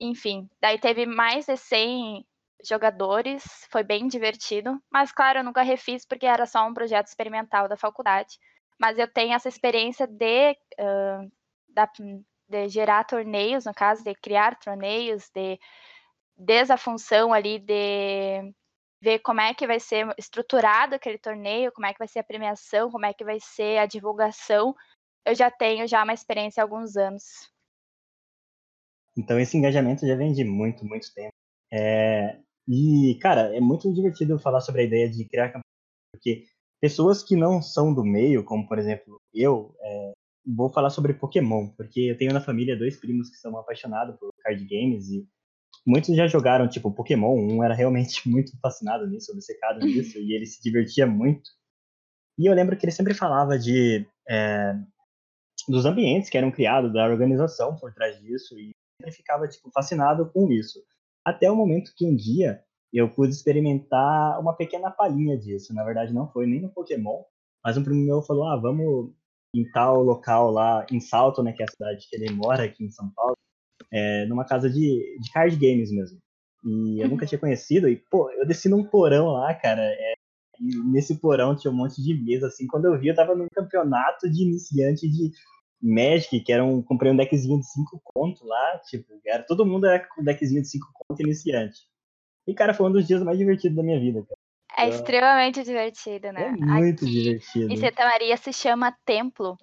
Enfim, 0.00 0.48
daí 0.60 0.78
teve 0.78 1.06
mais 1.06 1.46
de 1.46 1.56
100 1.56 2.24
jogadores, 2.64 3.44
foi 3.70 3.82
bem 3.82 4.08
divertido. 4.08 4.80
Mas, 4.90 5.12
claro, 5.12 5.40
eu 5.40 5.44
nunca 5.44 5.62
refiz 5.62 6.06
porque 6.06 6.26
era 6.26 6.46
só 6.46 6.66
um 6.66 6.74
projeto 6.74 7.06
experimental 7.06 7.68
da 7.68 7.76
faculdade. 7.76 8.38
Mas 8.80 8.98
eu 8.98 9.12
tenho 9.12 9.34
essa 9.34 9.48
experiência 9.48 10.06
de, 10.06 10.52
uh, 10.52 11.30
da, 11.68 11.88
de 12.48 12.68
gerar 12.68 13.04
torneios, 13.04 13.64
no 13.64 13.74
caso, 13.74 14.04
de 14.04 14.14
criar 14.14 14.58
torneios, 14.58 15.28
de 15.34 15.58
desde 16.36 16.72
a 16.72 16.76
função 16.76 17.32
ali 17.32 17.58
de 17.58 18.54
ver 19.00 19.20
como 19.20 19.40
é 19.40 19.54
que 19.54 19.66
vai 19.66 19.78
ser 19.78 20.06
estruturado 20.18 20.94
aquele 20.94 21.18
torneio, 21.18 21.72
como 21.72 21.86
é 21.86 21.92
que 21.92 21.98
vai 21.98 22.08
ser 22.08 22.18
a 22.18 22.24
premiação, 22.24 22.90
como 22.90 23.06
é 23.06 23.12
que 23.12 23.24
vai 23.24 23.38
ser 23.40 23.78
a 23.78 23.86
divulgação. 23.86 24.74
Eu 25.24 25.34
já 25.34 25.50
tenho 25.50 25.86
já 25.86 26.02
uma 26.02 26.14
experiência 26.14 26.62
há 26.62 26.64
alguns 26.64 26.96
anos. 26.96 27.22
Então 29.16 29.38
esse 29.38 29.56
engajamento 29.56 30.06
já 30.06 30.14
vem 30.14 30.32
de 30.32 30.44
muito, 30.44 30.84
muito 30.84 31.12
tempo. 31.14 31.32
É... 31.72 32.38
E, 32.66 33.18
cara, 33.20 33.54
é 33.56 33.60
muito 33.60 33.92
divertido 33.92 34.38
falar 34.38 34.60
sobre 34.60 34.82
a 34.82 34.84
ideia 34.84 35.10
de 35.10 35.24
criar 35.26 35.48
campanha, 35.48 35.62
porque 36.12 36.44
pessoas 36.80 37.22
que 37.22 37.34
não 37.34 37.62
são 37.62 37.94
do 37.94 38.04
meio, 38.04 38.44
como 38.44 38.66
por 38.68 38.78
exemplo 38.78 39.20
eu, 39.32 39.74
é... 39.80 40.12
vou 40.46 40.70
falar 40.72 40.90
sobre 40.90 41.14
Pokémon, 41.14 41.68
porque 41.76 42.00
eu 42.00 42.16
tenho 42.16 42.32
na 42.32 42.40
família 42.40 42.78
dois 42.78 42.96
primos 42.96 43.30
que 43.30 43.36
são 43.36 43.56
apaixonados 43.56 44.16
por 44.18 44.30
card 44.42 44.64
games 44.64 45.08
e 45.08 45.26
muitos 45.86 46.14
já 46.16 46.26
jogaram, 46.26 46.68
tipo, 46.68 46.90
Pokémon, 46.90 47.36
um 47.36 47.62
era 47.62 47.74
realmente 47.74 48.26
muito 48.28 48.58
fascinado 48.60 49.06
nisso, 49.06 49.32
obcecado 49.32 49.80
nisso, 49.80 50.18
e 50.18 50.34
ele 50.34 50.46
se 50.46 50.62
divertia 50.62 51.06
muito. 51.06 51.50
E 52.38 52.46
eu 52.46 52.54
lembro 52.54 52.76
que 52.76 52.84
ele 52.84 52.92
sempre 52.92 53.14
falava 53.14 53.58
de 53.58 54.06
é, 54.28 54.74
dos 55.68 55.84
ambientes 55.84 56.30
que 56.30 56.38
eram 56.38 56.50
criados, 56.50 56.92
da 56.92 57.04
organização 57.06 57.76
por 57.76 57.92
trás 57.92 58.18
disso, 58.20 58.58
e 58.58 58.70
sempre 59.00 59.12
ficava, 59.12 59.48
tipo, 59.48 59.70
fascinado 59.70 60.30
com 60.30 60.50
isso. 60.50 60.80
Até 61.24 61.50
o 61.50 61.56
momento 61.56 61.92
que 61.96 62.06
um 62.06 62.14
dia 62.14 62.62
eu 62.92 63.10
pude 63.10 63.32
experimentar 63.32 64.40
uma 64.40 64.54
pequena 64.54 64.90
palhinha 64.90 65.36
disso. 65.36 65.74
Na 65.74 65.84
verdade, 65.84 66.12
não 66.12 66.30
foi 66.30 66.46
nem 66.46 66.60
no 66.60 66.70
Pokémon, 66.70 67.22
mas 67.62 67.76
um 67.76 67.84
primo 67.84 68.04
meu 68.04 68.22
falou, 68.22 68.46
ah, 68.48 68.56
vamos 68.56 69.12
em 69.54 69.70
tal 69.70 70.02
local 70.02 70.50
lá, 70.50 70.86
em 70.90 71.00
Salto, 71.00 71.42
né, 71.42 71.52
que 71.52 71.62
é 71.62 71.66
a 71.66 71.70
cidade 71.70 72.06
que 72.08 72.16
ele 72.16 72.32
mora 72.32 72.64
aqui 72.64 72.84
em 72.84 72.90
São 72.90 73.10
Paulo, 73.10 73.34
é, 73.92 74.26
numa 74.26 74.44
casa 74.44 74.68
de, 74.68 75.18
de 75.20 75.32
card 75.32 75.56
games 75.56 75.90
mesmo. 75.90 76.18
E 76.64 76.98
eu 76.98 77.04
uhum. 77.04 77.10
nunca 77.10 77.26
tinha 77.26 77.38
conhecido, 77.38 77.88
e, 77.88 77.96
pô, 78.10 78.30
eu 78.32 78.46
desci 78.46 78.68
num 78.68 78.84
porão 78.84 79.28
lá, 79.28 79.54
cara, 79.54 79.82
é, 79.82 80.14
e 80.60 80.76
nesse 80.90 81.18
porão 81.20 81.54
tinha 81.54 81.70
um 81.70 81.76
monte 81.76 82.02
de 82.02 82.14
mesa, 82.14 82.48
assim, 82.48 82.66
quando 82.66 82.86
eu 82.86 82.98
vi, 82.98 83.08
eu 83.08 83.14
tava 83.14 83.34
num 83.34 83.46
campeonato 83.54 84.28
de 84.30 84.42
iniciante 84.42 85.08
de 85.08 85.30
Magic, 85.80 86.40
que 86.40 86.52
era 86.52 86.64
um, 86.64 86.82
comprei 86.82 87.12
um 87.12 87.16
deckzinho 87.16 87.60
de 87.60 87.66
5 87.70 88.00
conto 88.04 88.44
lá, 88.44 88.80
tipo, 88.88 89.06
era, 89.24 89.44
todo 89.44 89.64
mundo 89.64 89.86
era 89.86 90.04
com 90.06 90.20
um 90.20 90.24
deckzinho 90.24 90.62
de 90.62 90.68
5 90.68 90.86
conto 90.92 91.22
iniciante. 91.22 91.78
E, 92.46 92.54
cara, 92.54 92.74
foi 92.74 92.88
um 92.88 92.92
dos 92.92 93.06
dias 93.06 93.22
mais 93.22 93.38
divertidos 93.38 93.76
da 93.76 93.82
minha 93.82 94.00
vida, 94.00 94.22
cara. 94.22 94.38
É 94.76 94.88
extremamente 94.88 95.62
divertido, 95.64 96.32
né? 96.32 96.46
É 96.46 96.50
muito 96.50 97.04
Aqui, 97.04 97.12
divertido. 97.12 97.72
Em 97.72 97.76
Santa 97.76 98.04
Maria 98.04 98.36
se 98.36 98.52
chama 98.52 98.96
Templo, 99.04 99.56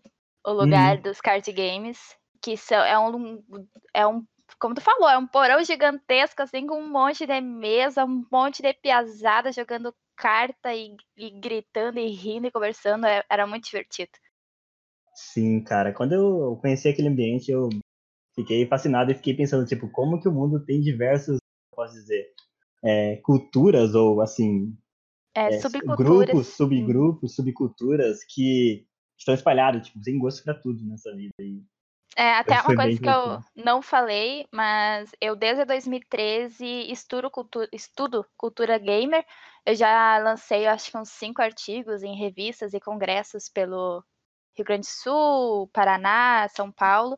o 0.45 0.51
lugar 0.51 0.97
uhum. 0.97 1.03
dos 1.03 1.21
card 1.21 1.49
games 1.51 1.97
que 2.45 2.55
são, 2.55 2.77
é 2.77 2.99
um 2.99 3.43
é 3.91 4.05
um 4.05 4.23
como 4.59 4.75
tu 4.75 4.81
falou, 4.81 5.09
é 5.09 5.17
um 5.17 5.25
porão 5.25 5.63
gigantesco, 5.63 6.43
assim, 6.43 6.67
com 6.67 6.79
um 6.79 6.89
monte 6.89 7.25
de 7.25 7.41
mesa, 7.41 8.05
um 8.05 8.23
monte 8.31 8.61
de 8.61 8.71
piazada 8.73 9.51
jogando 9.51 9.93
carta 10.15 10.73
e, 10.73 10.95
e 11.17 11.31
gritando 11.31 11.99
e 11.99 12.07
rindo 12.07 12.45
e 12.45 12.51
conversando, 12.51 13.07
é, 13.07 13.23
era 13.27 13.47
muito 13.47 13.65
divertido. 13.65 14.11
Sim, 15.15 15.63
cara, 15.63 15.91
quando 15.91 16.13
eu 16.13 16.57
conheci 16.61 16.87
aquele 16.87 17.07
ambiente, 17.07 17.51
eu 17.51 17.69
fiquei 18.35 18.67
fascinado 18.67 19.11
e 19.11 19.15
fiquei 19.15 19.33
pensando, 19.33 19.65
tipo, 19.65 19.89
como 19.89 20.21
que 20.21 20.27
o 20.27 20.31
mundo 20.31 20.63
tem 20.63 20.79
diversos, 20.79 21.39
posso 21.75 21.93
dizer, 21.95 22.27
é, 22.83 23.17
culturas 23.17 23.95
ou, 23.95 24.21
assim, 24.21 24.77
é, 25.35 25.55
é, 25.55 25.61
grupos, 25.97 26.47
subgrupos, 26.49 27.35
subculturas 27.35 28.23
que 28.23 28.85
estão 29.17 29.33
espalhados, 29.33 29.87
tipo, 29.87 29.99
tem 30.01 30.19
gosto 30.19 30.43
para 30.43 30.53
tudo 30.53 30.85
nessa 30.85 31.13
vida. 31.13 31.33
E 31.39 31.63
é, 32.15 32.33
até 32.33 32.61
uma 32.61 32.75
coisa 32.75 32.99
que 32.99 33.09
eu 33.09 33.43
não 33.55 33.81
falei, 33.81 34.47
mas 34.49 35.11
eu 35.19 35.35
desde 35.35 35.65
2013 35.65 36.65
estudo 36.89 37.29
cultura, 37.29 37.67
estudo 37.73 38.25
cultura 38.37 38.77
gamer. 38.77 39.25
Eu 39.65 39.75
já 39.75 40.17
lancei, 40.19 40.65
acho 40.65 40.91
que 40.91 40.97
uns 40.97 41.09
cinco 41.09 41.41
artigos 41.41 42.03
em 42.03 42.15
revistas 42.15 42.73
e 42.73 42.79
congressos 42.79 43.49
pelo 43.49 44.01
Rio 44.55 44.65
Grande 44.65 44.87
do 44.87 44.91
Sul, 44.91 45.67
Paraná, 45.73 46.47
São 46.47 46.71
Paulo. 46.71 47.17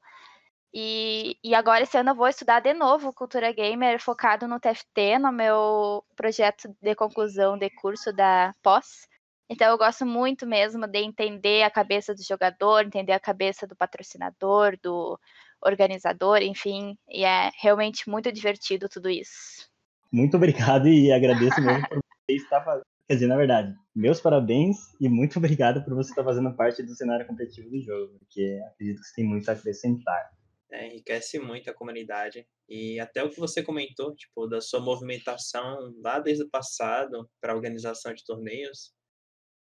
E, 0.74 1.38
e 1.44 1.54
agora 1.54 1.84
esse 1.84 1.98
ano 1.98 2.12
eu 2.12 2.16
vou 2.16 2.28
estudar 2.28 2.60
de 2.60 2.74
novo 2.74 3.14
cultura 3.14 3.52
gamer 3.52 4.02
focado 4.02 4.48
no 4.48 4.60
TFT, 4.60 5.20
no 5.20 5.32
meu 5.32 6.04
projeto 6.16 6.76
de 6.82 6.96
conclusão 6.96 7.58
de 7.58 7.70
curso 7.70 8.12
da 8.12 8.52
pós. 8.64 9.08
Então 9.50 9.70
eu 9.72 9.78
gosto 9.78 10.06
muito 10.06 10.46
mesmo 10.46 10.86
de 10.88 11.00
entender 11.00 11.64
a 11.64 11.72
cabeça 11.72 12.14
do 12.14 12.22
jogador, 12.22 12.86
entender 12.86 13.14
a 13.14 13.20
cabeça 13.20 13.66
do 13.66 13.76
patrocinador, 13.76 14.78
do 14.82 15.18
organizador, 15.62 16.42
enfim, 16.42 16.98
e 17.10 17.24
é 17.24 17.50
realmente 17.62 18.10
muito 18.10 18.32
divertido 18.32 18.90
tudo 18.90 19.10
isso. 19.10 19.70
Muito 20.12 20.38
obrigado 20.38 20.88
e 20.88 21.12
agradeço 21.12 21.62
mesmo 21.62 21.88
por 21.88 21.98
você 21.98 22.36
estar 22.36 22.64
fazendo. 22.64 22.86
Quer 23.08 23.14
dizer, 23.14 23.28
na 23.28 23.38
verdade, 23.38 23.74
meus 23.96 24.20
parabéns 24.20 24.76
e 25.00 25.08
muito 25.08 25.38
obrigado 25.40 25.82
por 25.84 25.96
você 25.96 26.10
estar 26.10 26.26
fazendo 26.26 26.54
parte 26.56 26.84
do 26.84 26.94
cenário 26.94 27.26
competitivo 27.26 27.70
do 27.70 27.82
jogo, 27.82 28.20
porque 28.20 28.62
acredito 28.68 29.00
que 29.00 29.08
você 29.08 29.16
tem 29.16 29.26
muito 29.26 29.48
a 29.48 29.54
acrescentar. 29.54 30.30
É, 30.70 30.88
enriquece 30.88 31.40
muito 31.40 31.70
a 31.70 31.74
comunidade. 31.74 32.46
E 32.68 33.00
até 33.00 33.24
o 33.24 33.30
que 33.30 33.40
você 33.40 33.64
comentou, 33.64 34.14
tipo, 34.14 34.46
da 34.46 34.60
sua 34.60 34.82
movimentação 34.82 35.94
lá 36.04 36.20
desde 36.20 36.44
o 36.44 36.50
passado 36.50 37.30
para 37.40 37.54
a 37.54 37.56
organização 37.56 38.14
de 38.14 38.26
torneios, 38.26 38.94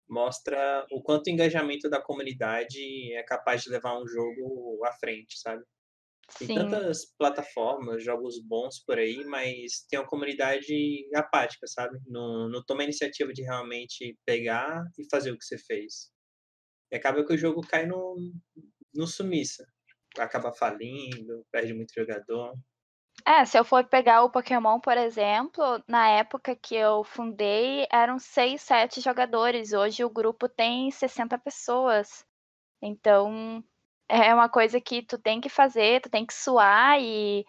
mostra 0.10 0.86
o 0.92 1.02
quanto 1.02 1.28
o 1.28 1.30
engajamento 1.30 1.90
da 1.90 2.02
comunidade 2.02 3.14
é 3.14 3.24
capaz 3.24 3.64
de 3.64 3.70
levar 3.70 4.02
um 4.02 4.08
jogo 4.08 4.84
à 4.86 4.92
frente, 4.94 5.40
sabe? 5.40 5.64
Tem 6.38 6.48
Sim. 6.48 6.56
tantas 6.56 7.06
plataformas, 7.18 8.04
jogos 8.04 8.40
bons 8.40 8.84
por 8.86 9.00
aí, 9.00 9.24
mas 9.26 9.86
tem 9.90 10.00
uma 10.00 10.08
comunidade 10.08 11.08
apática, 11.16 11.66
sabe? 11.68 11.98
Não, 12.06 12.48
não 12.50 12.64
toma 12.64 12.82
a 12.82 12.84
iniciativa 12.84 13.34
de 13.34 13.42
realmente 13.42 14.16
pegar 14.26 14.84
e 14.98 15.06
fazer 15.10 15.32
o 15.32 15.38
que 15.38 15.46
você 15.46 15.58
fez. 15.58 16.12
E 16.92 16.96
acaba 16.96 17.26
que 17.26 17.34
o 17.34 17.38
jogo 17.38 17.62
cai 17.62 17.86
no, 17.86 18.16
no 18.94 19.08
sumiça. 19.08 19.66
Acaba 20.18 20.52
falindo, 20.54 21.46
perde 21.52 21.74
muito 21.74 21.94
jogador. 21.96 22.54
É, 23.26 23.46
se 23.46 23.58
eu 23.58 23.64
for 23.64 23.84
pegar 23.86 24.24
o 24.24 24.30
Pokémon, 24.30 24.80
por 24.80 24.98
exemplo, 24.98 25.84
na 25.88 26.10
época 26.10 26.56
que 26.56 26.76
eu 26.76 27.04
fundei, 27.04 27.88
eram 27.92 28.18
6, 28.18 28.62
7 28.62 29.02
jogadores. 29.02 29.72
Hoje 29.74 30.04
o 30.04 30.10
grupo 30.10 30.50
tem 30.50 30.90
60 30.92 31.38
pessoas. 31.38 32.26
Então, 32.82 33.64
é 34.10 34.34
uma 34.34 34.50
coisa 34.50 34.82
que 34.82 35.04
tu 35.04 35.18
tem 35.20 35.42
que 35.42 35.50
fazer, 35.50 36.02
tu 36.02 36.10
tem 36.10 36.26
que 36.26 36.34
suar 36.34 37.00
e, 37.02 37.46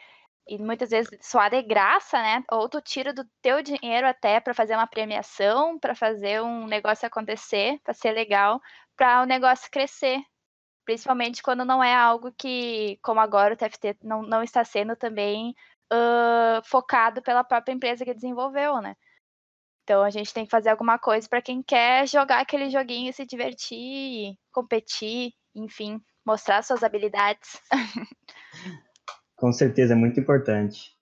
e 0.48 0.58
muitas 0.58 0.90
vezes 0.90 1.10
suar 1.22 1.50
de 1.50 1.62
graça, 1.62 2.18
né? 2.22 2.44
Ou 2.52 2.68
tu 2.68 2.80
tira 2.82 3.12
do 3.14 3.24
teu 3.42 3.62
dinheiro 3.62 4.06
até 4.08 4.40
para 4.40 4.54
fazer 4.54 4.74
uma 4.76 4.86
premiação, 4.86 5.78
para 5.78 5.94
fazer 5.94 6.42
um 6.42 6.66
negócio 6.66 7.06
acontecer, 7.06 7.80
para 7.84 7.94
ser 7.94 8.12
legal, 8.12 8.60
para 8.96 9.22
o 9.22 9.26
negócio 9.26 9.70
crescer. 9.70 10.20
Principalmente 10.90 11.40
quando 11.40 11.64
não 11.64 11.80
é 11.84 11.94
algo 11.94 12.32
que, 12.32 12.98
como 13.00 13.20
agora 13.20 13.54
o 13.54 13.56
TFT 13.56 13.98
não, 14.02 14.22
não 14.22 14.42
está 14.42 14.64
sendo 14.64 14.96
também 14.96 15.54
uh, 15.92 16.60
focado 16.64 17.22
pela 17.22 17.44
própria 17.44 17.72
empresa 17.72 18.04
que 18.04 18.12
desenvolveu, 18.12 18.80
né? 18.80 18.96
Então 19.84 20.02
a 20.02 20.10
gente 20.10 20.34
tem 20.34 20.44
que 20.44 20.50
fazer 20.50 20.68
alguma 20.68 20.98
coisa 20.98 21.28
para 21.28 21.40
quem 21.40 21.62
quer 21.62 22.08
jogar 22.08 22.40
aquele 22.40 22.68
joguinho, 22.70 23.12
se 23.12 23.24
divertir, 23.24 24.34
competir, 24.50 25.32
enfim, 25.54 26.02
mostrar 26.26 26.64
suas 26.64 26.82
habilidades. 26.82 27.60
Com 29.36 29.52
certeza, 29.52 29.92
é 29.92 29.96
muito 29.96 30.18
importante. 30.18 30.98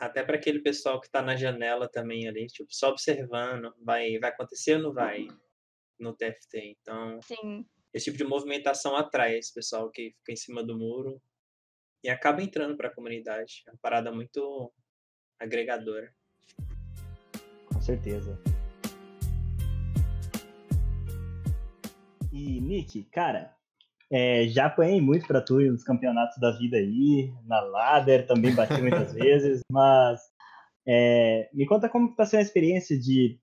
até 0.00 0.22
para 0.22 0.36
aquele 0.36 0.60
pessoal 0.60 0.98
que 0.98 1.06
está 1.06 1.20
na 1.20 1.36
janela 1.36 1.86
também 1.86 2.26
ali, 2.26 2.46
tipo, 2.46 2.74
só 2.74 2.88
observando, 2.88 3.74
vai, 3.84 4.18
vai 4.18 4.30
acontecer 4.30 4.76
ou 4.76 4.84
não 4.84 4.94
vai 4.94 5.28
no 6.00 6.16
TFT. 6.16 6.78
Então, 6.80 7.20
Sim. 7.20 7.66
Esse 7.94 8.06
tipo 8.06 8.16
de 8.16 8.24
movimentação 8.24 8.96
atrai 8.96 9.36
esse 9.36 9.52
pessoal 9.52 9.90
que 9.90 10.14
fica 10.18 10.32
em 10.32 10.36
cima 10.36 10.64
do 10.64 10.76
muro 10.76 11.20
e 12.02 12.08
acaba 12.08 12.42
entrando 12.42 12.76
para 12.76 12.88
a 12.88 12.94
comunidade. 12.94 13.62
É 13.66 13.70
uma 13.70 13.78
parada 13.80 14.10
muito 14.10 14.72
agregadora. 15.38 16.12
Com 17.66 17.80
certeza. 17.80 18.40
E, 22.32 22.60
Nick, 22.62 23.04
cara, 23.10 23.54
é, 24.10 24.48
já 24.48 24.66
apanhei 24.66 25.00
muito 25.00 25.26
pra 25.26 25.42
tu 25.42 25.60
nos 25.60 25.84
campeonatos 25.84 26.38
da 26.38 26.50
vida 26.56 26.78
aí, 26.78 27.30
na 27.44 27.60
ladder, 27.60 28.26
também 28.26 28.54
bati 28.54 28.80
muitas 28.80 29.12
vezes, 29.12 29.60
mas 29.70 30.18
é, 30.88 31.50
me 31.52 31.66
conta 31.66 31.90
como 31.90 32.10
está 32.10 32.24
sendo 32.24 32.40
a 32.40 32.44
experiência 32.44 32.98
de 32.98 33.38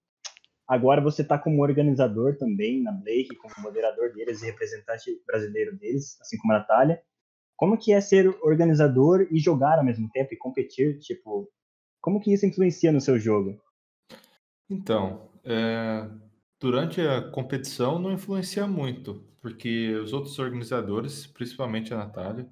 agora 0.69 1.01
você 1.01 1.23
tá 1.23 1.39
como 1.39 1.63
organizador 1.63 2.37
também 2.37 2.83
na 2.83 2.91
Blake, 2.91 3.35
como 3.37 3.55
moderador 3.57 4.13
deles 4.13 4.43
e 4.43 4.45
representante 4.45 5.19
brasileiro 5.25 5.75
deles, 5.75 6.15
assim 6.21 6.37
como 6.37 6.53
a 6.53 6.59
Natália. 6.59 7.01
Como 7.57 7.75
que 7.75 7.91
é 7.91 7.99
ser 7.99 8.27
organizador 8.43 9.27
e 9.31 9.39
jogar 9.39 9.79
ao 9.79 9.83
mesmo 9.83 10.07
tempo 10.11 10.31
e 10.31 10.37
competir? 10.37 10.99
Tipo, 10.99 11.49
como 11.99 12.21
que 12.21 12.31
isso 12.31 12.45
influencia 12.45 12.91
no 12.91 13.01
seu 13.01 13.17
jogo? 13.17 13.59
Então, 14.69 15.27
é, 15.43 16.07
durante 16.59 17.01
a 17.01 17.31
competição 17.31 17.97
não 17.97 18.13
influencia 18.13 18.67
muito, 18.67 19.25
porque 19.41 19.95
os 19.95 20.13
outros 20.13 20.37
organizadores, 20.37 21.25
principalmente 21.25 21.91
a 21.91 21.97
Natália, 21.97 22.47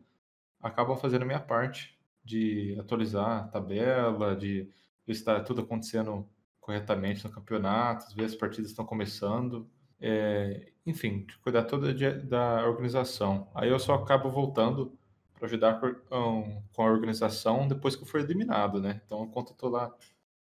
acabam 0.60 0.98
fazendo 0.98 1.22
a 1.22 1.26
minha 1.26 1.40
parte 1.40 1.96
de 2.26 2.76
atualizar 2.80 3.44
a 3.44 3.48
tabela, 3.48 4.36
de 4.36 4.68
está 5.08 5.40
tudo 5.40 5.62
acontecendo 5.62 6.28
corretamente 6.68 7.24
no 7.24 7.32
campeonato, 7.32 8.14
ver 8.14 8.28
se 8.28 8.36
as 8.36 8.36
partidas 8.36 8.72
estão 8.72 8.86
começando, 8.86 9.66
é, 10.02 10.74
enfim, 10.86 11.26
de 11.26 11.38
cuidar 11.38 11.64
toda 11.64 11.94
de, 11.94 12.12
da 12.24 12.68
organização. 12.68 13.50
Aí 13.56 13.70
eu 13.70 13.80
só 13.80 13.94
acabo 13.94 14.30
voltando 14.30 14.92
para 15.34 15.48
ajudar 15.48 15.80
com, 15.80 16.62
com 16.74 16.82
a 16.82 16.92
organização 16.92 17.70
depois 17.70 17.96
que 17.96 18.04
eu 18.04 18.06
for 18.06 18.20
eliminado, 18.20 18.82
né? 18.82 19.02
Então, 19.06 19.24
enquanto 19.24 19.52
eu 19.52 19.54
estou 19.54 19.70
lá 19.70 19.96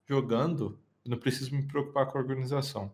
jogando, 0.05 0.81
não 1.05 1.17
preciso 1.17 1.55
me 1.55 1.63
preocupar 1.63 2.07
com 2.07 2.19
a 2.19 2.21
organização. 2.21 2.93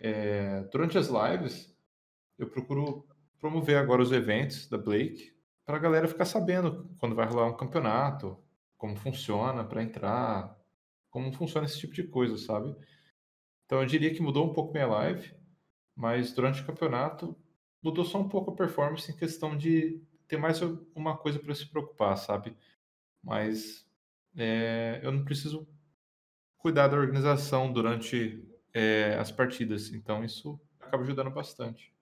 É, 0.00 0.62
durante 0.72 0.96
as 0.96 1.08
lives, 1.08 1.76
eu 2.38 2.48
procuro 2.48 3.06
promover 3.38 3.76
agora 3.76 4.00
os 4.00 4.10
eventos 4.10 4.66
da 4.68 4.78
Blake 4.78 5.36
para 5.66 5.76
a 5.76 5.80
galera 5.80 6.08
ficar 6.08 6.24
sabendo 6.24 6.88
quando 6.96 7.14
vai 7.14 7.26
rolar 7.26 7.46
um 7.46 7.56
campeonato, 7.58 8.38
como 8.78 8.96
funciona 8.96 9.62
para 9.64 9.82
entrar, 9.82 10.56
como 11.16 11.32
funciona 11.32 11.64
esse 11.64 11.78
tipo 11.78 11.94
de 11.94 12.02
coisa, 12.02 12.36
sabe? 12.36 12.76
Então 13.64 13.80
eu 13.80 13.86
diria 13.86 14.14
que 14.14 14.20
mudou 14.20 14.44
um 14.44 14.52
pouco 14.52 14.74
minha 14.74 14.86
live, 14.86 15.34
mas 15.96 16.30
durante 16.34 16.60
o 16.60 16.66
campeonato 16.66 17.34
mudou 17.82 18.04
só 18.04 18.18
um 18.20 18.28
pouco 18.28 18.50
a 18.50 18.54
performance 18.54 19.10
em 19.10 19.16
questão 19.16 19.56
de 19.56 19.98
ter 20.28 20.36
mais 20.36 20.60
uma 20.94 21.16
coisa 21.16 21.38
para 21.38 21.54
se 21.54 21.64
preocupar, 21.70 22.18
sabe? 22.18 22.54
Mas 23.24 23.88
é, 24.36 25.00
eu 25.02 25.10
não 25.10 25.24
preciso 25.24 25.66
cuidar 26.58 26.88
da 26.88 26.98
organização 26.98 27.72
durante 27.72 28.46
é, 28.74 29.16
as 29.18 29.32
partidas, 29.32 29.94
então 29.94 30.22
isso 30.22 30.60
acaba 30.78 31.02
ajudando 31.02 31.30
bastante. 31.30 31.94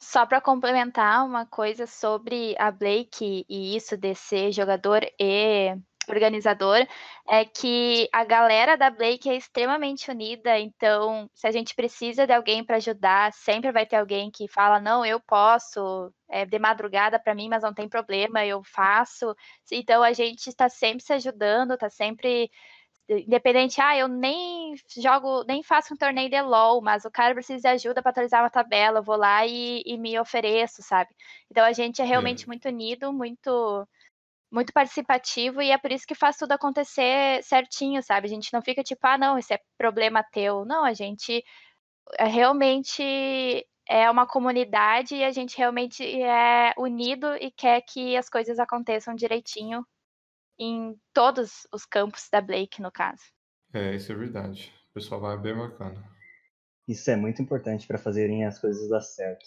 Só 0.00 0.24
para 0.24 0.40
complementar 0.40 1.26
uma 1.26 1.44
coisa 1.44 1.84
sobre 1.84 2.54
a 2.60 2.70
Blake 2.70 3.44
e 3.48 3.76
isso 3.76 3.96
de 3.96 4.14
ser 4.14 4.52
jogador 4.52 5.00
e 5.18 5.76
organizador, 6.12 6.86
é 7.28 7.44
que 7.44 8.08
a 8.12 8.24
galera 8.24 8.76
da 8.76 8.90
Blake 8.90 9.28
é 9.28 9.36
extremamente 9.36 10.10
unida, 10.10 10.58
então 10.58 11.28
se 11.34 11.46
a 11.46 11.50
gente 11.50 11.74
precisa 11.74 12.26
de 12.26 12.32
alguém 12.32 12.64
para 12.64 12.76
ajudar, 12.76 13.32
sempre 13.32 13.72
vai 13.72 13.86
ter 13.86 13.96
alguém 13.96 14.30
que 14.30 14.48
fala: 14.48 14.80
não, 14.80 15.04
eu 15.04 15.20
posso, 15.20 16.12
é 16.28 16.44
de 16.44 16.58
madrugada 16.58 17.18
para 17.18 17.34
mim, 17.34 17.48
mas 17.48 17.62
não 17.62 17.74
tem 17.74 17.88
problema, 17.88 18.44
eu 18.44 18.62
faço. 18.64 19.34
Então 19.72 20.02
a 20.02 20.12
gente 20.12 20.48
está 20.48 20.68
sempre 20.68 21.04
se 21.04 21.12
ajudando, 21.12 21.74
está 21.74 21.90
sempre 21.90 22.50
independente, 23.08 23.80
ah, 23.80 23.96
eu 23.96 24.08
nem 24.08 24.74
jogo, 24.96 25.44
nem 25.44 25.62
faço 25.62 25.94
um 25.94 25.96
torneio 25.96 26.28
de 26.28 26.40
LOL, 26.40 26.82
mas 26.82 27.04
o 27.04 27.10
cara 27.10 27.34
precisa 27.34 27.60
de 27.60 27.68
ajuda 27.68 28.02
para 28.02 28.10
atualizar 28.10 28.42
uma 28.42 28.50
tabela, 28.50 28.98
eu 28.98 29.02
vou 29.02 29.16
lá 29.16 29.46
e, 29.46 29.82
e, 29.86 29.96
me 29.96 30.18
ofereço, 30.18 30.82
sabe? 30.82 31.10
Então 31.50 31.64
a 31.64 31.72
gente 31.72 32.02
é 32.02 32.04
realmente 32.04 32.44
é. 32.44 32.46
muito 32.48 32.68
unido, 32.68 33.12
muito 33.12 33.86
muito 34.50 34.72
participativo 34.72 35.60
e 35.60 35.70
é 35.70 35.78
por 35.78 35.90
isso 35.90 36.06
que 36.06 36.14
faz 36.14 36.36
tudo 36.36 36.52
acontecer 36.52 37.42
certinho, 37.42 38.02
sabe? 38.02 38.26
A 38.26 38.30
gente 38.30 38.52
não 38.52 38.62
fica 38.62 38.82
tipo, 38.82 39.00
ah, 39.06 39.18
não, 39.18 39.38
isso 39.38 39.52
é 39.52 39.60
problema 39.76 40.24
teu. 40.32 40.64
Não, 40.64 40.84
a 40.84 40.92
gente 40.92 41.42
é 42.18 42.26
realmente 42.26 43.02
é 43.88 44.10
uma 44.10 44.26
comunidade 44.26 45.14
e 45.14 45.24
a 45.24 45.30
gente 45.30 45.56
realmente 45.56 46.02
é 46.22 46.72
unido 46.76 47.36
e 47.36 47.50
quer 47.50 47.80
que 47.82 48.16
as 48.16 48.28
coisas 48.28 48.58
aconteçam 48.58 49.14
direitinho 49.14 49.84
em 50.58 50.98
todos 51.12 51.66
os 51.72 51.84
campos 51.84 52.28
da 52.30 52.40
Blake, 52.40 52.80
no 52.82 52.90
caso. 52.90 53.22
É, 53.72 53.94
isso 53.94 54.10
é 54.10 54.14
verdade. 54.14 54.72
O 54.90 54.94
pessoal 54.94 55.20
vai 55.20 55.38
bem 55.38 55.56
bacana. 55.56 56.02
Isso 56.88 57.10
é 57.10 57.16
muito 57.16 57.42
importante 57.42 57.86
para 57.86 57.98
fazerem 57.98 58.44
as 58.44 58.58
coisas 58.58 58.88
dar 58.88 59.00
certo. 59.00 59.44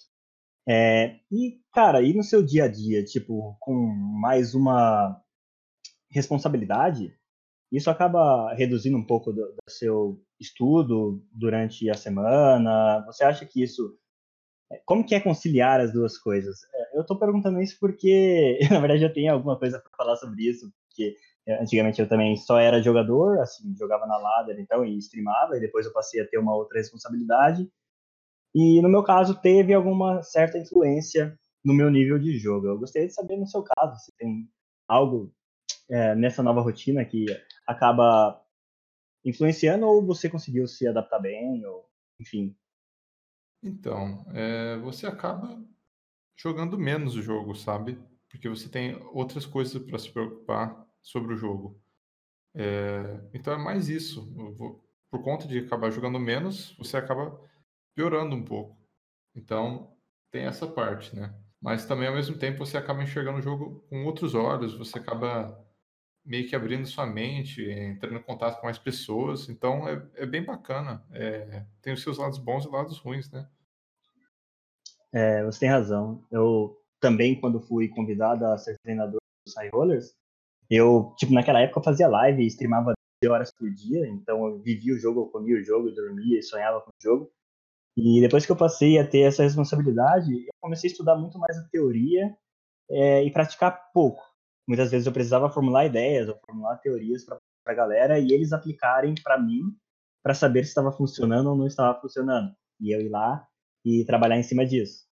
É, 0.67 1.19
e, 1.32 1.60
cara, 1.74 2.02
e 2.02 2.13
no 2.13 2.24
seu 2.24 2.43
dia 2.43 2.65
a 2.65 2.67
dia, 2.67 3.04
tipo, 3.04 3.56
com 3.60 3.74
mais 4.22 4.54
uma 4.54 5.19
responsabilidade, 6.12 7.15
isso 7.72 7.89
acaba 7.89 8.54
reduzindo 8.54 8.98
um 8.98 9.06
pouco 9.06 9.32
do, 9.32 9.41
do 9.41 9.58
seu 9.69 10.22
estudo 10.39 11.24
durante 11.32 11.89
a 11.89 11.95
semana? 11.95 13.04
Você 13.08 13.24
acha 13.24 13.45
que 13.45 13.62
isso 13.62 13.98
como 14.86 15.06
que 15.06 15.15
é 15.15 15.19
conciliar 15.19 15.80
as 15.80 15.91
duas 15.91 16.17
coisas? 16.17 16.60
É, 16.74 16.98
eu 16.98 17.02
estou 17.02 17.17
perguntando 17.17 17.62
isso 17.62 17.78
porque, 17.80 18.60
na 18.72 18.80
verdade, 18.80 19.04
eu 19.04 19.13
tenho 19.13 19.34
alguma 19.34 19.58
coisa 19.58 19.80
para 19.80 19.91
falar 19.98 20.15
sobre 20.15 20.43
isso, 20.43 20.72
porque 20.88 21.15
é, 21.48 21.62
antigamente 21.62 22.00
eu 22.02 22.08
também 22.08 22.36
só 22.38 22.60
era 22.60 22.82
jogador, 22.82 23.39
assim, 23.39 23.76
jogava 23.78 24.06
na 24.06 24.17
ladder, 24.17 24.60
então, 24.60 24.86
e 24.86 24.98
streamava, 24.98 25.58
e 25.58 25.60
depois 25.60 25.86
eu 25.86 25.93
passei 25.93 26.22
a 26.22 26.28
ter 26.28 26.38
uma 26.38 26.56
outra 26.56 26.78
responsabilidade. 26.78 27.67
E 28.54 28.82
no 28.82 28.90
meu 28.90 29.04
caso, 29.04 29.40
teve 29.40 29.74
alguma 29.74 30.24
certa 30.24 30.58
influência 30.58 31.38
no 31.64 31.74
meu 31.74 31.90
nível 31.90 32.18
de 32.18 32.38
jogo. 32.38 32.68
Eu 32.68 32.80
gostaria 32.80 33.08
de 33.08 33.14
saber, 33.14 33.38
no 33.38 33.48
seu 33.48 33.64
caso, 33.64 33.96
se 34.00 34.12
tem 34.18 34.50
algo 34.88 35.34
é, 35.90 36.16
nessa 36.16 36.42
nova 36.42 36.62
rotina 36.62 37.06
que 37.06 37.26
acaba 37.68 38.42
influenciando 39.24 39.86
ou 39.86 40.06
você 40.06 40.30
conseguiu 40.30 40.68
se 40.68 40.88
adaptar 40.88 41.20
bem, 41.20 41.66
ou 41.66 41.86
enfim, 42.20 42.56
então, 43.62 44.26
é, 44.34 44.78
você 44.78 45.06
acaba 45.06 45.62
jogando 46.36 46.78
menos 46.78 47.16
o 47.16 47.22
jogo, 47.22 47.56
sabe? 47.56 48.00
Porque 48.30 48.48
você 48.48 48.70
tem 48.70 48.96
outras 49.12 49.46
coisas 49.46 49.82
para 49.84 50.00
se 50.00 50.10
preocupar 50.12 50.88
sobre 51.02 51.34
o 51.34 51.38
jogo. 51.38 51.80
É, 52.56 53.22
então 53.34 53.54
é 53.54 53.58
mais 53.58 53.90
isso. 53.90 54.26
Vou, 54.56 54.84
por 55.12 55.22
conta 55.24 55.48
de 55.48 55.60
acabar 55.60 55.92
jogando 55.92 56.20
menos, 56.20 56.76
você 56.78 56.98
acaba 56.98 57.40
piorando 58.00 58.34
um 58.34 58.46
pouco. 58.46 58.78
Então 59.36 59.94
tem 60.32 60.46
essa 60.46 60.66
parte, 60.66 61.14
né? 61.14 61.36
Mas 61.62 61.86
também 61.86 62.08
ao 62.08 62.16
mesmo 62.16 62.38
tempo 62.38 62.66
você 62.66 62.78
acaba 62.78 63.04
enxergando 63.04 63.40
o 63.40 63.42
jogo 63.42 63.86
com 63.90 64.06
outros 64.06 64.34
olhos, 64.34 64.74
você 64.74 64.98
acaba 64.98 65.62
meio 66.24 66.48
que 66.48 66.56
abrindo 66.56 66.88
sua 66.88 67.06
mente, 67.06 67.62
entrando 67.62 68.16
em 68.16 68.24
contato 68.24 68.58
com 68.62 68.68
mais 68.68 68.78
pessoas. 68.78 69.50
Então 69.50 69.86
é, 69.86 70.02
é 70.16 70.26
bem 70.26 70.46
bacana. 70.46 71.06
É, 71.12 71.66
tem 71.82 71.92
os 71.92 72.02
seus 72.02 72.18
lados 72.18 72.38
bons 72.38 72.64
e 72.64 72.70
lados 72.70 72.98
ruins, 73.00 73.30
né? 73.32 73.46
É, 75.12 75.44
você 75.44 75.60
tem 75.60 75.70
razão. 75.70 76.24
Eu 76.32 76.78
também, 77.02 77.38
quando 77.38 77.60
fui 77.60 77.90
convidado 77.90 78.46
a 78.46 78.58
ser 78.58 78.78
treinador 78.82 79.20
High 79.58 79.72
Rollers, 79.74 80.14
eu, 80.70 81.14
tipo, 81.18 81.34
naquela 81.34 81.60
época 81.60 81.82
eu 81.82 81.84
fazia 81.84 82.08
live 82.08 82.44
e 82.44 82.48
streamava 82.48 82.94
10 83.22 83.34
horas 83.34 83.52
por 83.52 83.70
dia, 83.70 84.08
então 84.08 84.46
eu 84.48 84.60
vivia 84.60 84.94
o 84.94 84.98
jogo, 84.98 85.22
eu 85.22 85.28
comia 85.28 85.58
o 85.58 85.64
jogo, 85.64 85.90
eu 85.90 85.96
dormia 85.96 86.40
e 86.40 86.44
sonhava 86.44 86.80
com 86.80 86.92
o 86.92 87.04
jogo. 87.04 87.30
E 88.02 88.22
depois 88.22 88.46
que 88.46 88.52
eu 88.52 88.56
passei 88.56 88.98
a 88.98 89.06
ter 89.06 89.22
essa 89.22 89.44
responsabilidade, 89.44 90.32
eu 90.32 90.54
comecei 90.62 90.90
a 90.90 90.92
estudar 90.92 91.16
muito 91.16 91.38
mais 91.38 91.58
a 91.58 91.68
teoria 91.70 92.34
é, 92.90 93.24
e 93.24 93.32
praticar 93.32 93.92
pouco 93.94 94.22
muitas 94.70 94.92
vezes 94.92 95.08
eu 95.08 95.12
precisava 95.12 95.50
formular 95.50 95.88
ideias 95.88 96.30
ou 96.30 96.38
formular 96.46 96.78
teorias 96.78 97.26
para 97.26 97.40
a 97.66 97.74
galera 97.74 98.20
e 98.20 98.32
eles 98.32 98.54
aplicarem 98.54 99.16
para 99.24 99.42
mim 99.42 99.64
para 100.22 100.36
saber 100.36 100.64
se 100.64 100.70
estava 100.70 100.92
funcionando 100.92 101.50
ou 101.50 101.58
não 101.58 101.66
estava 101.66 102.00
funcionando. 102.00 102.54
E 102.80 102.96
eu 102.96 103.02
ir 103.02 103.10
lá 103.10 103.44
e 103.84 104.06
trabalhar 104.06 104.38
em 104.38 104.44
cima 104.44 104.64
disso. 104.64 105.06